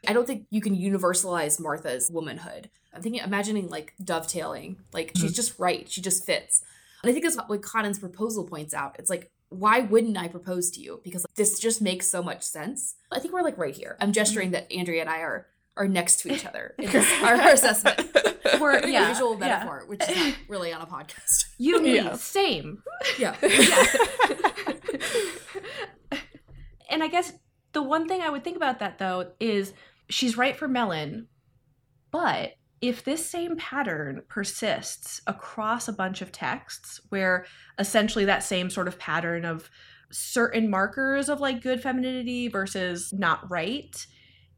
[0.07, 2.70] I don't think you can universalize Martha's womanhood.
[2.95, 5.34] I'm thinking, imagining like dovetailing, like she's mm-hmm.
[5.34, 6.62] just right, she just fits.
[7.03, 8.97] And I think that's what Connan's proposal points out.
[8.99, 11.00] It's like, why wouldn't I propose to you?
[11.05, 12.96] Because this just makes so much sense.
[13.11, 13.96] I think we're like right here.
[14.00, 14.66] I'm gesturing mm-hmm.
[14.68, 15.46] that Andrea and I are
[15.76, 18.00] are next to each other in this, our, our assessment.
[18.61, 19.38] We're a yeah, visual yeah.
[19.38, 21.46] metaphor, which is not really on a podcast.
[21.59, 22.16] You me, Yeah.
[22.16, 22.82] same.
[23.18, 23.36] Yeah.
[26.90, 27.32] and I guess
[27.72, 29.72] the one thing I would think about that though is
[30.09, 31.26] she's right for Mellyn,
[32.11, 37.46] but if this same pattern persists across a bunch of texts where
[37.78, 39.70] essentially that same sort of pattern of
[40.10, 44.06] certain markers of like good femininity versus not right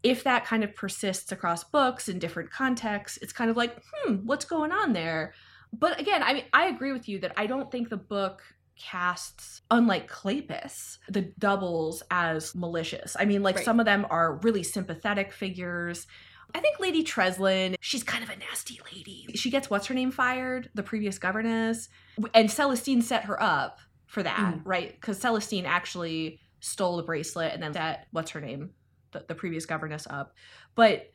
[0.03, 4.15] if that kind of persists across books in different contexts it's kind of like hmm
[4.25, 5.33] what's going on there?
[5.73, 8.43] But again i mean i agree with you that i don't think the book
[8.77, 13.17] casts unlike Kleypas the doubles as malicious.
[13.19, 13.65] I mean like Right.
[13.65, 16.07] some of them are really sympathetic figures
[16.55, 19.27] I think Lady Treslyn, she's kind of a nasty lady.
[19.35, 21.89] She gets what's her name fired, the previous governess,
[22.33, 24.63] and Celestine set her up for that, Mm.
[24.65, 24.93] right?
[24.93, 28.71] Because Celestine actually stole the bracelet and then set what's her name,
[29.13, 30.35] the, the previous governess up.
[30.77, 31.13] But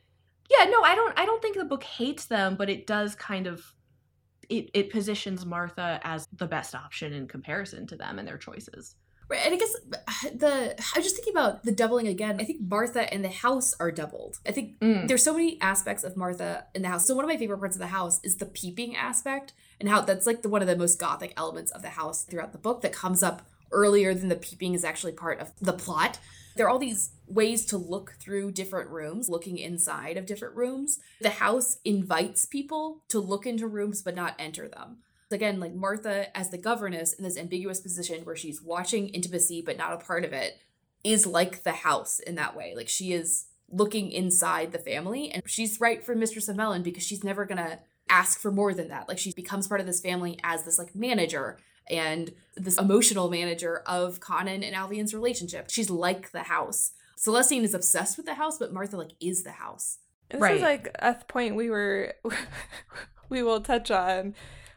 [0.50, 1.18] yeah, no, I don't.
[1.18, 3.64] I don't think the book hates them, but it does kind of.
[4.48, 8.96] It, it positions Martha as the best option in comparison to them and their choices.
[9.30, 9.74] Right, and I guess
[10.34, 12.38] the I'm just thinking about the doubling again.
[12.40, 14.38] I think Martha and the house are doubled.
[14.46, 15.06] I think Mm.
[15.08, 17.06] there's so many aspects of Martha in the house.
[17.06, 20.00] So one of my favorite parts of the house is the peeping aspect and how
[20.00, 22.80] that's like the one of the most gothic elements of the house throughout the book
[22.82, 26.18] that comes up earlier than the peeping is actually part of the plot.
[26.56, 30.98] There are all these ways to look through different rooms, looking inside of different rooms.
[31.20, 34.98] The house invites people to look into rooms but not enter them.
[35.32, 39.76] Again, like Martha as the governess in this ambiguous position where she's watching intimacy but
[39.76, 40.58] not a part of it
[41.04, 42.74] is like the house in that way.
[42.76, 47.04] Like she is looking inside the family and she's right for Mistress of Mellyn because
[47.06, 47.78] she's never gonna
[48.08, 49.08] ask for more than that.
[49.08, 51.58] Like she becomes part of this family as this like manager
[51.88, 55.70] and this emotional manager of Connan and Alvean's relationship.
[55.70, 56.92] She's like the house.
[57.16, 59.98] Celestine is obsessed with the house, but Martha like is the house.
[60.28, 60.56] This Right.
[60.56, 62.14] is like a point we were
[63.28, 64.34] we will touch on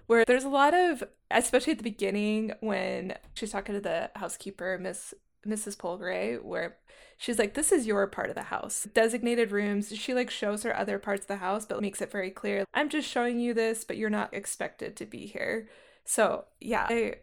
[0.07, 4.77] where there's a lot of especially at the beginning when she's talking to the housekeeper,
[4.79, 5.13] Miss
[5.45, 5.75] Mrs.
[5.77, 6.77] Polgrey, where
[7.17, 8.87] she's like, This is your part of the house.
[8.93, 9.95] Designated rooms.
[9.95, 12.65] She like shows her other parts of the house, but makes it very clear.
[12.73, 15.67] I'm just showing you this, but you're not expected to be here.
[16.05, 17.15] So yeah, I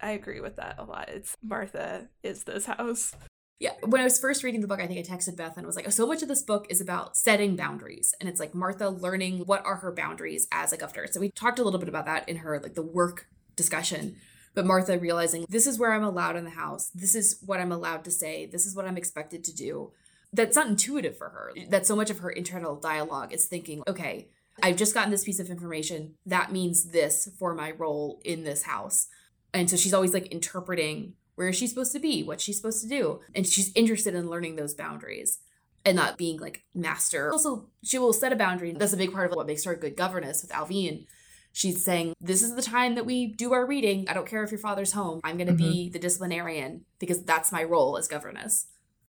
[0.00, 1.08] I agree with that a lot.
[1.08, 3.14] It's Martha is this house.
[3.58, 5.76] Yeah, when I was first reading the book, I think I texted Beth and was
[5.76, 8.12] like, oh, so much of this book is about setting boundaries.
[8.18, 11.06] And it's like Martha learning what are her boundaries as a governor.
[11.06, 14.16] So we talked a little bit about that in her like the work discussion.
[14.54, 16.90] But Martha realizing this is where I'm allowed in the house.
[16.94, 18.46] This is what I'm allowed to say.
[18.46, 19.92] This is what I'm expected to do.
[20.32, 21.52] That's not intuitive for her.
[21.68, 24.28] That so much of her internal dialogue is thinking, okay,
[24.62, 26.14] I've just gotten this piece of information.
[26.26, 29.08] That means this for my role in this house.
[29.54, 32.80] And so she's always like interpreting where is she supposed to be, what she's supposed
[32.82, 33.18] to do.
[33.34, 35.40] And she's interested in learning those boundaries
[35.84, 37.32] and not being like master.
[37.32, 38.72] Also, she will set a boundary.
[38.72, 41.04] That's a big part of what makes her a good governess with Alvean.
[41.52, 44.08] She's saying, This is the time that we do our reading.
[44.08, 45.20] I don't care if your father's home.
[45.24, 45.92] I'm going to be mm-hmm.
[45.92, 48.68] the disciplinarian because that's my role as governess.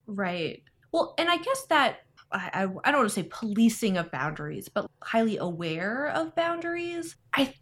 [0.06, 0.62] Right.
[0.92, 2.02] Well, and I guess that
[2.32, 7.16] I, I don't want to say policing of boundaries, but highly aware of boundaries.
[7.34, 7.56] I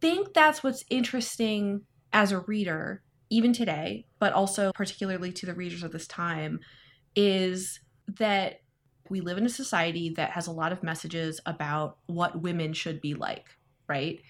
[0.00, 3.02] think that's what's interesting as a reader,
[3.32, 6.60] even today, but also particularly to the readers of this time,
[7.16, 8.60] is that
[9.08, 13.00] we live in a society that has a lot of messages about what women should
[13.00, 13.46] be like,
[13.88, 14.20] right?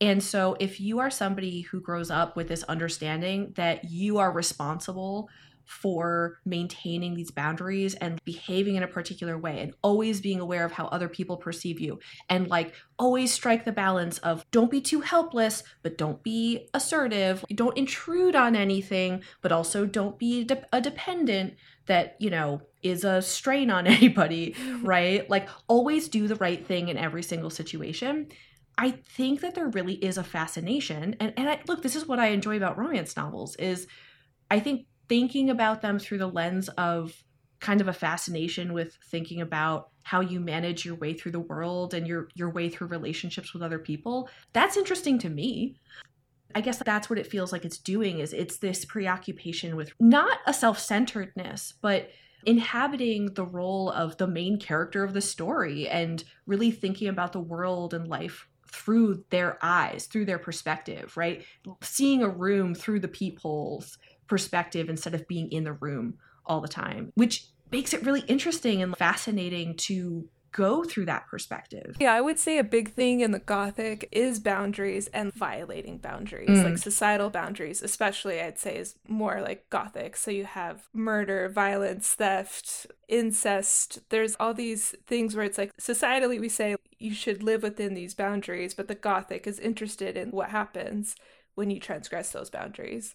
[0.00, 4.32] And so if you are somebody who grows up with this understanding that you are
[4.32, 5.28] responsible
[5.66, 10.72] for maintaining these boundaries and behaving in a particular way and always being aware of
[10.72, 11.98] how other people perceive you.
[12.28, 17.44] And like always strike the balance of don't be too helpless but don't be assertive.
[17.54, 21.54] Don't intrude on anything but also don't be de- a dependent
[21.86, 25.28] that you know is a strain on anybody right?
[25.28, 28.28] Like always do the right thing in every single situation.
[28.78, 32.20] I think that there really is a fascination and and I, look this is what
[32.20, 33.88] I enjoy about romance novels is
[34.48, 37.22] I think thinking about them through the lens of
[37.60, 41.94] kind of a fascination with thinking about how you manage your way through the world
[41.94, 45.76] and your your way through relationships with other people that's interesting to me.
[46.54, 50.38] I guess that's what it feels like it's doing is it's this preoccupation with not
[50.46, 52.10] a self-centeredness but
[52.44, 57.40] inhabiting the role of the main character of the story and really thinking about the
[57.40, 61.44] world and life through their eyes through their perspective right?
[61.82, 63.98] Seeing a room through the peepholes
[64.28, 68.82] perspective instead of being in the room all the time, which makes it really interesting
[68.82, 71.96] and fascinating to go through that perspective.
[72.00, 76.48] Yeah, I would say a big thing in the Gothic is boundaries and violating boundaries,
[76.48, 76.64] Mm.
[76.64, 80.16] like societal boundaries, especially I'd say is more like Gothic.
[80.16, 84.08] So you have murder, violence, theft, incest.
[84.08, 88.14] There's all these things where it's like societally we say you should live within these
[88.14, 91.16] boundaries, but the Gothic is interested in what happens
[91.54, 93.14] when you transgress those boundaries.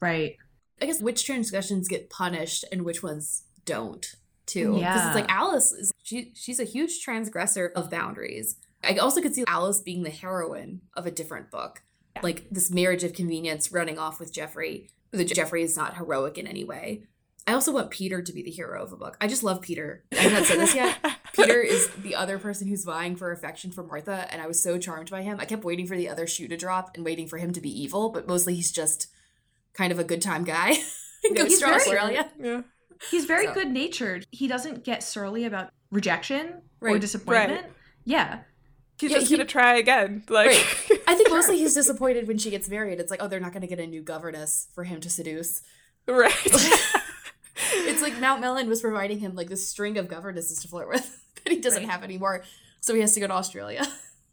[0.00, 0.36] Right.
[0.80, 4.06] I guess which transgressions get punished and which ones don't
[4.46, 4.76] too.
[4.78, 4.92] Yeah.
[4.92, 8.56] Because it's like Alice is she she's a huge transgressor of boundaries.
[8.84, 11.82] I also could see Alice being the heroine of a different book.
[12.14, 12.22] Yeah.
[12.22, 14.88] Like this marriage of convenience running off with Geoffrey.
[15.10, 17.04] The Geoffrey is not heroic in any way.
[17.48, 19.16] I also want Peter to be the hero of a book.
[19.20, 20.02] I just love Peter.
[20.12, 20.98] I haven't said this yet.
[21.32, 24.78] Peter is the other person who's vying for affection for Martha, and I was so
[24.78, 25.38] charmed by him.
[25.38, 27.70] I kept waiting for the other shoe to drop and waiting for him to be
[27.70, 29.06] evil, but mostly he's just
[29.76, 30.74] kind of a good time guy.
[31.24, 32.30] Yeah, Goes he's to very- Australia.
[32.40, 32.60] Yeah.
[33.10, 34.26] He's very So- good natured.
[34.30, 37.00] He doesn't get surly about rejection or Right.
[37.00, 37.66] disappointment.
[38.04, 38.40] Yeah.
[39.00, 40.22] He's Yeah, just he- gonna try again.
[40.28, 41.00] Like Right.
[41.08, 43.00] I think mostly he's disappointed when she gets married.
[43.00, 45.62] It's like, oh, they're not going to get a new governess for him to seduce.
[46.06, 46.32] right.
[47.72, 51.18] It's like Mount Mellyn was providing him like this string of governesses to flirt with
[51.44, 51.90] that he doesn't Right.
[51.90, 52.44] have anymore.
[52.80, 53.84] So he has to go to Australia.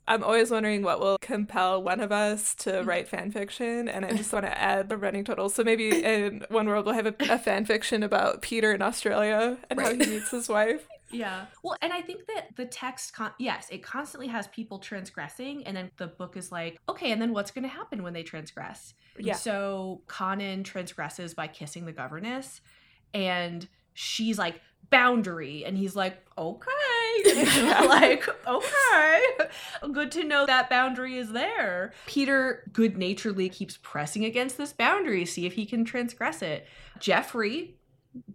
[0.08, 2.86] I'm always wondering what will compel one of us to mm.
[2.86, 5.49] write fan fiction, and I just want to add the running total.
[5.49, 9.58] So maybe in one world we'll have a, a fan fiction about Peter in Australia
[9.70, 10.88] and how he meets his wife.
[11.14, 11.45] Yeah.
[11.62, 15.78] Well, and I think that the text, con- yes, it constantly has people transgressing, and
[15.78, 18.95] then the book is like, okay, and then what's going to happen when they transgress?
[19.20, 19.36] Yeah.
[19.36, 22.62] So Connan transgresses by kissing the governess,
[23.14, 25.66] and she's like, boundary.
[25.66, 26.72] And he's like, okay.
[27.88, 29.22] like, okay.
[29.91, 31.93] Good to know that boundary is there.
[32.05, 36.68] Peter good naturedly keeps pressing against this boundary, see if he can transgress it.
[36.99, 37.76] Geoffrey,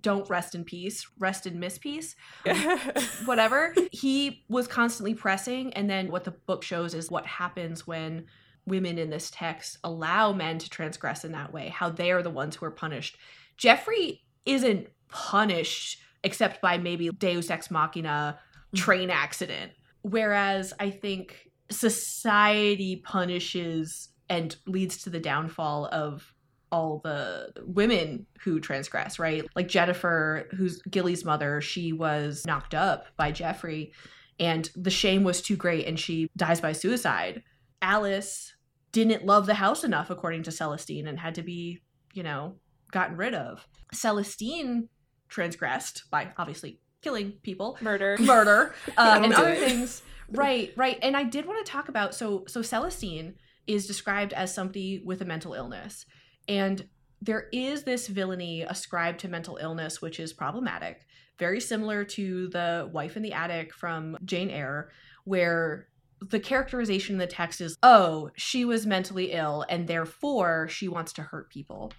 [0.01, 2.17] don't rest in peace, rest in miss peace
[3.25, 3.75] whatever.
[3.93, 5.73] he was constantly pressing.
[5.75, 8.27] And then what the book shows is what happens when
[8.67, 12.31] women in this text allow men to transgress in that way, how they are the
[12.31, 13.17] ones who are punished.
[13.57, 18.39] Geoffrey isn't punished except by maybe Deus Ex Machina
[18.69, 18.85] Mm-hmm.
[18.85, 19.73] train accident.
[20.03, 26.35] Whereas I think society punishes and leads to the downfall of
[26.71, 29.47] all the women who transgress, right?
[29.57, 33.95] Like Jennifer, who's Gilly's mother, she was knocked up by Geoffrey
[34.39, 37.43] and the shame was too great and she dies by suicide.
[37.81, 38.55] Alice
[38.93, 41.81] didn't love the house enough, according to Celestine, and had to be,
[42.13, 42.57] you know,
[42.91, 43.67] gotten rid of.
[43.95, 44.89] Celestine
[45.29, 47.79] transgressed by obviously killing people.
[47.81, 48.17] Murder.
[48.21, 48.75] murder.
[48.97, 49.59] Uh, and other it.
[49.59, 50.03] things.
[50.31, 50.99] Right right.
[51.01, 55.23] And i did want to talk about so so celestine is described as somebody with
[55.23, 56.05] a mental illness.
[56.47, 56.87] And
[57.23, 61.07] there is this villainy ascribed to mental illness which is problematic
[61.39, 64.91] very similar to the wife in the attic from jane eyre
[65.25, 65.89] where
[66.21, 71.13] the characterization in the text is oh she was mentally ill and therefore she wants
[71.13, 71.93] to hurt people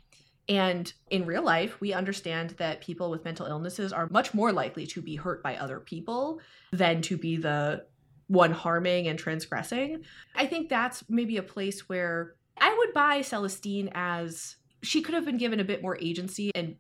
[0.50, 4.86] and in real life, we understand that people with mental illnesses are much more likely
[4.88, 7.86] to be hurt by other people than to be the
[8.28, 10.04] one harming and transgressing.
[10.36, 15.26] I think that's maybe a place where I would buy Celestine as she could have
[15.26, 16.76] been given a bit more agency and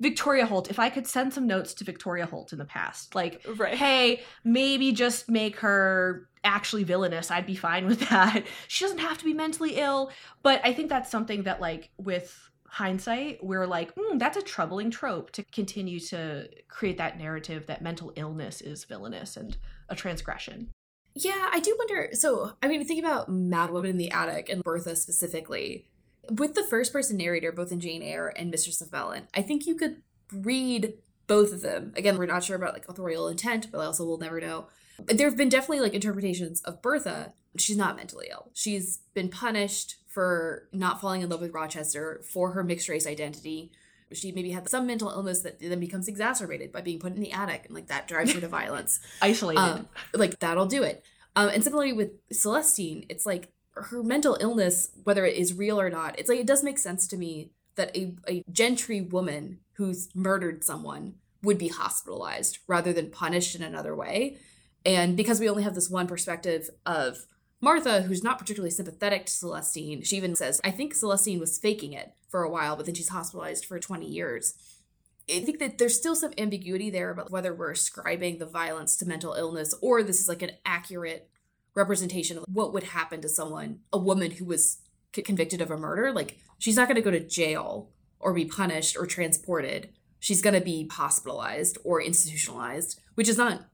[0.00, 3.44] Victoria Holt, if I could send some notes to Victoria Holt in the past, like
[3.56, 3.74] Right.
[3.74, 7.30] hey, maybe just make her actually villainous.
[7.30, 8.44] I'd be fine with that.
[8.68, 10.10] She doesn't have to be mentally ill,
[10.42, 14.90] but I think that's something that, like, with hindsight, we're like, mm, that's a troubling
[14.90, 19.56] trope to continue to create that narrative that mental illness is villainous and
[19.88, 20.70] a transgression.
[21.14, 22.10] Yeah, I do wonder.
[22.12, 25.88] So, I mean, think about Mad Woman in the Attic and Bertha specifically.
[26.30, 29.66] With the first person narrator, both in Jane Eyre and Mistress of Mellyn, I think
[29.66, 30.94] you could read
[31.26, 31.92] both of them.
[31.96, 34.66] Again, we're not sure about like authorial intent, but I also we'll never know.
[35.06, 37.32] There have been definitely like interpretations of Bertha.
[37.56, 38.50] She's not mentally ill.
[38.52, 43.70] She's been punished for not falling in love with Rochester for her mixed race identity.
[44.12, 47.30] She maybe had some mental illness that then becomes exacerbated by being put in the
[47.30, 48.98] attic, and like that drives her to violence.
[49.22, 49.60] Isolated.
[49.60, 51.04] Um, like that'll do it.
[51.36, 55.88] Um, and similarly with Celestine, it's like her mental illness, whether it is real or
[55.88, 60.08] not, it's like it does make sense to me that a, a gentry woman who's
[60.16, 61.14] murdered someone
[61.44, 64.36] would be hospitalized rather than punished in another way.
[64.84, 67.18] And because we only have this one perspective of
[67.60, 71.92] Martha, who's not particularly sympathetic to Celestine, she even says, I think Celestine was faking
[71.92, 74.54] it for a while, but then she's hospitalized for 20 years.
[75.28, 79.06] I think that there's still some ambiguity there about whether we're ascribing the violence to
[79.06, 81.28] mental illness or this is like an accurate
[81.74, 84.78] representation of what would happen to someone, a woman who was
[85.14, 86.12] c- convicted of a murder.
[86.12, 87.90] Like, she's not going to go to jail
[88.20, 89.90] or be punished or transported.
[90.18, 93.64] She's going to be hospitalized or institutionalized, which is not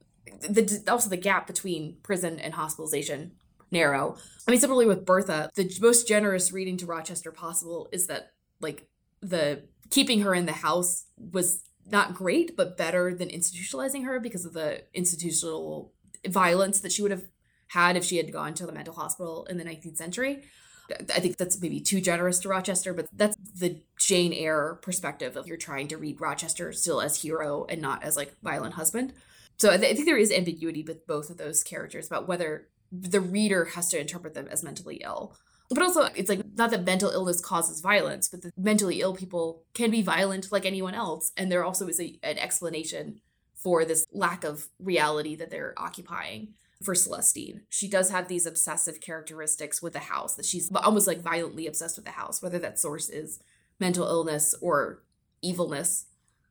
[0.41, 3.33] the also the gap between prison and hospitalization
[3.71, 4.17] narrow.
[4.47, 8.87] I mean, similarly with Bertha, the most generous reading to Rochester possible is that like
[9.21, 14.45] the keeping her in the house was not great, but better than institutionalizing her because
[14.45, 15.93] of the institutional
[16.27, 17.25] violence that she would have
[17.69, 20.43] had if she had gone to the mental hospital in the 19th century.
[20.91, 25.47] I think that's maybe too generous to Rochester, but that's the Jane Eyre perspective of
[25.47, 29.15] you're trying to read Rochester still as hero and not as like violent husband.
[29.57, 32.69] So I, th- I think there is ambiguity with both of those characters about whether
[33.01, 35.37] the reader has to interpret them as mentally ill.
[35.71, 39.65] But also, it's like not that mental illness causes violence, but the mentally ill people
[39.73, 41.33] can be violent like anyone else.
[41.37, 43.21] And there also is a, an explanation
[43.57, 47.63] for this lack of reality that they're occupying for Celestine.
[47.71, 51.97] She does have these obsessive characteristics with the house that she's almost like violently obsessed
[51.97, 53.41] with the house, whether that source is
[53.81, 55.03] mental illness or
[55.41, 56.07] evilness.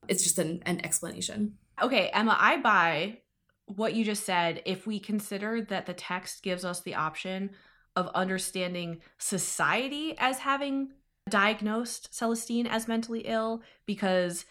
[0.07, 1.57] It's just an, an explanation.
[1.81, 3.19] Okay, Emma, I buy
[3.75, 7.51] what you just said if we consider that the text gives us the option
[7.95, 10.91] of understanding society as having
[11.29, 14.45] diagnosed Celestine as mentally ill because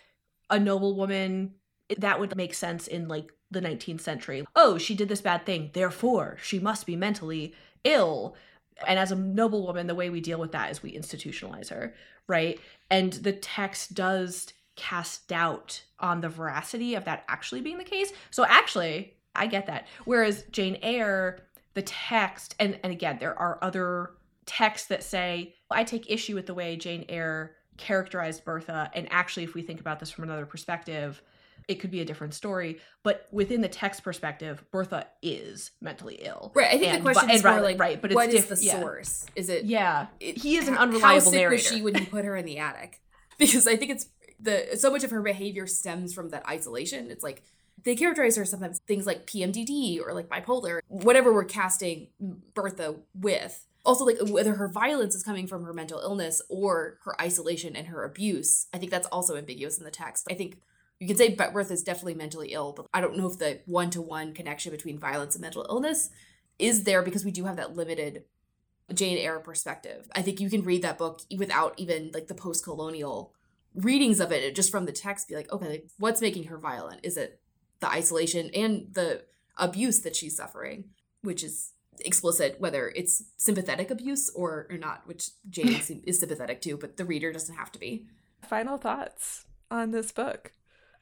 [0.51, 1.55] a noble woman
[1.99, 4.47] that would make sense in like the 19th century.
[4.57, 7.55] Oh, she did this bad thing, therefore she must be mentally
[7.85, 8.37] ill.
[8.87, 11.95] And as a noble woman, the way we deal with that is we institutionalize her,
[12.27, 12.59] right?
[12.91, 14.53] And the text does
[14.83, 18.13] cast doubt on the veracity of that actually being the case.
[18.33, 19.87] So actually, I get that.
[20.05, 21.39] Whereas Jane Eyre,
[21.75, 24.11] the text, and, and again, there are other
[24.45, 28.91] texts that say, I take issue with the way Jane Eyre characterized Bertha.
[28.93, 31.23] And actually, if we think about this from another perspective,
[31.69, 32.81] it could be a different story.
[33.05, 36.51] But within the text perspective, Bertha is mentally ill.
[36.57, 36.67] Right.
[36.67, 38.47] I think and, the question but, is more right, like, right, but it's what is
[38.47, 38.81] diff- the yeah.
[38.81, 39.27] source?
[39.37, 41.53] Is it Yeah, it- he is an unreliable how sick narrator.
[41.53, 42.99] was she when you put her in the attic?
[43.39, 44.07] Because I think it's
[44.43, 47.11] the so much of her behavior stems from that isolation.
[47.11, 47.43] It's like
[47.85, 52.09] they characterize her sometimes things like PMDD or like bipolar, whatever we're casting
[52.55, 53.67] Bertha with.
[53.85, 57.89] Also, like whether her violence is coming from her mental illness or her isolation and
[57.89, 58.67] her abuse.
[58.73, 60.27] I think that's also ambiguous in the text.
[60.31, 60.59] I think
[61.01, 63.91] you can say Bertha is definitely mentally ill, but I don't know if the one
[63.91, 66.11] to one connection between violence and mental illness
[66.61, 68.23] is there because we do have that limited
[68.95, 70.09] Jane Eyre perspective.
[70.15, 73.35] I think you can read that book without even like the post colonial
[73.75, 77.01] readings of it, just from the text, be like, okay, like, what's making her violent?
[77.03, 77.41] Is it
[77.81, 79.25] the isolation and the
[79.57, 80.85] abuse that she's suffering,
[81.23, 86.61] which is explicit, whether it's sympathetic abuse or, or not, which Jane is, is sympathetic
[86.63, 88.07] to, but the reader doesn't have to be.
[88.49, 90.53] Final thoughts on this book.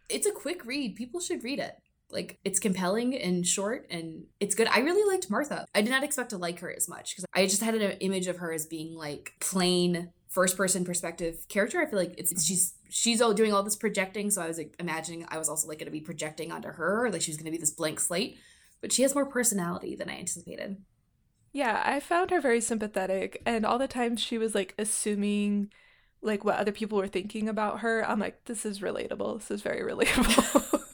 [0.09, 0.97] It's a quick read.
[0.97, 1.76] People should read it.
[2.10, 4.66] Like it's compelling and short and it's good.
[4.66, 5.64] I really liked Martha.
[5.74, 8.26] I did not expect to like her as much because I just had an image
[8.26, 11.81] of her as being like plain first person perspective character.
[11.81, 14.74] I feel like it's she's she's all doing all this projecting, so I was like
[14.78, 17.47] imagining I was also like going to be projecting onto her, like she was going
[17.47, 18.39] to be this blank slate.
[18.81, 20.78] But she has more personality than I anticipated.
[21.52, 25.70] Yeah, I found her very sympathetic, and all the times she was like assuming
[26.23, 28.09] like what other people were thinking about her.
[28.09, 29.39] I'm like, this is relatable.
[29.39, 30.81] This is very relatable.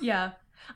[0.00, 0.32] Yeah.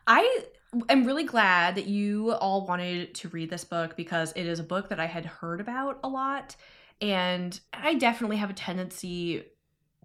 [0.06, 0.42] I
[0.88, 4.64] am really glad that you all wanted to read this book because it is a
[4.64, 6.56] book that I had heard about a lot.
[7.00, 9.44] And I definitely have a tendency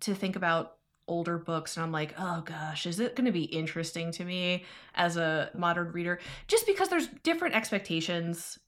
[0.02, 0.76] to think about
[1.08, 4.66] older books and I'm like, oh gosh, is it going to be interesting to me
[4.96, 6.20] as a modern reader?
[6.48, 8.60] Just because there's different expectations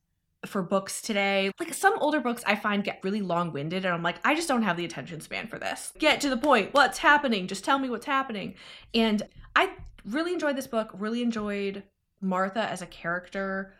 [0.45, 1.51] for books today.
[1.59, 4.63] Like some older books I find get really long-winded and I'm like, I just don't
[4.63, 5.93] have the attention span for this.
[5.99, 6.73] Get to the point.
[6.73, 7.47] What's happening?
[7.47, 8.55] Just tell me what's happening.
[8.93, 9.21] And
[9.55, 9.71] I
[10.05, 11.83] really enjoyed this book, really enjoyed
[12.21, 13.73] Martha as a character.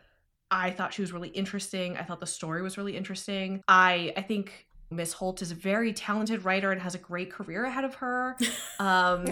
[0.52, 1.96] I thought she was really interesting.
[1.96, 3.62] I thought the story was really interesting.
[3.66, 7.64] I I think Miss Holt is a very talented writer and has a great career
[7.64, 8.36] ahead of her.
[8.78, 9.26] Um,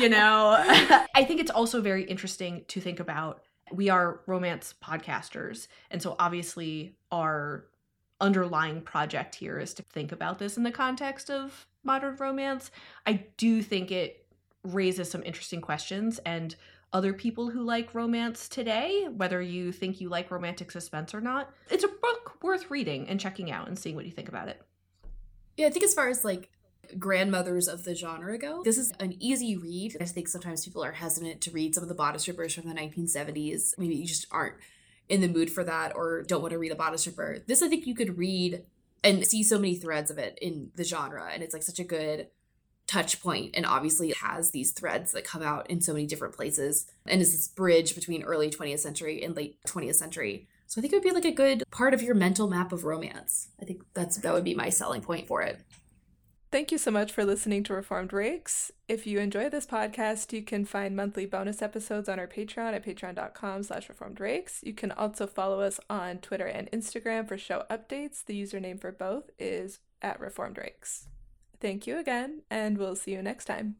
[0.00, 0.56] you know,
[1.14, 3.42] I think it's also very interesting to think about.
[3.72, 5.68] We are romance podcasters.
[5.90, 7.66] And so obviously, our
[8.22, 12.70] underlying project here is to think about this in the context of modern romance.
[13.06, 14.24] I do think it
[14.64, 16.56] raises some interesting questions and
[16.92, 21.52] other people who like romance today, whether you think you like romantic suspense or not.
[21.70, 24.60] It's a book worth reading and checking out and seeing what you think about it.
[25.56, 26.50] Yeah, I think as far as like
[26.98, 29.96] grandmothers of the genre go, this is an easy read.
[30.00, 32.74] I think sometimes people are hesitant to read some of the bodice rippers from the
[32.74, 33.78] 1970s.
[33.78, 34.56] Maybe you just aren't
[35.08, 37.38] in the mood for that or don't want to read a bodice ripper.
[37.46, 38.64] This I think you could read
[39.02, 41.84] and see so many threads of it in the genre and it's like such a
[41.84, 42.28] good
[42.90, 46.34] touch point and obviously it has these threads that come out in so many different
[46.34, 50.82] places and is this bridge between early 20th century and late 20th century so i
[50.82, 53.64] think it would be like a good part of your mental map of romance i
[53.64, 55.60] think that's that would be my selling point for it
[56.52, 58.72] Thank you so much for listening to Reformed Rakes.
[58.88, 62.84] If you enjoy this podcast, you can find monthly bonus episodes on our Patreon at
[62.84, 64.58] patreon.com slash reformed rakes.
[64.64, 68.24] You can also follow us on Twitter and Instagram for show updates.
[68.24, 71.06] The username for both is at reformed rakes.
[71.60, 73.76] Thank you again, and we'll see you next time.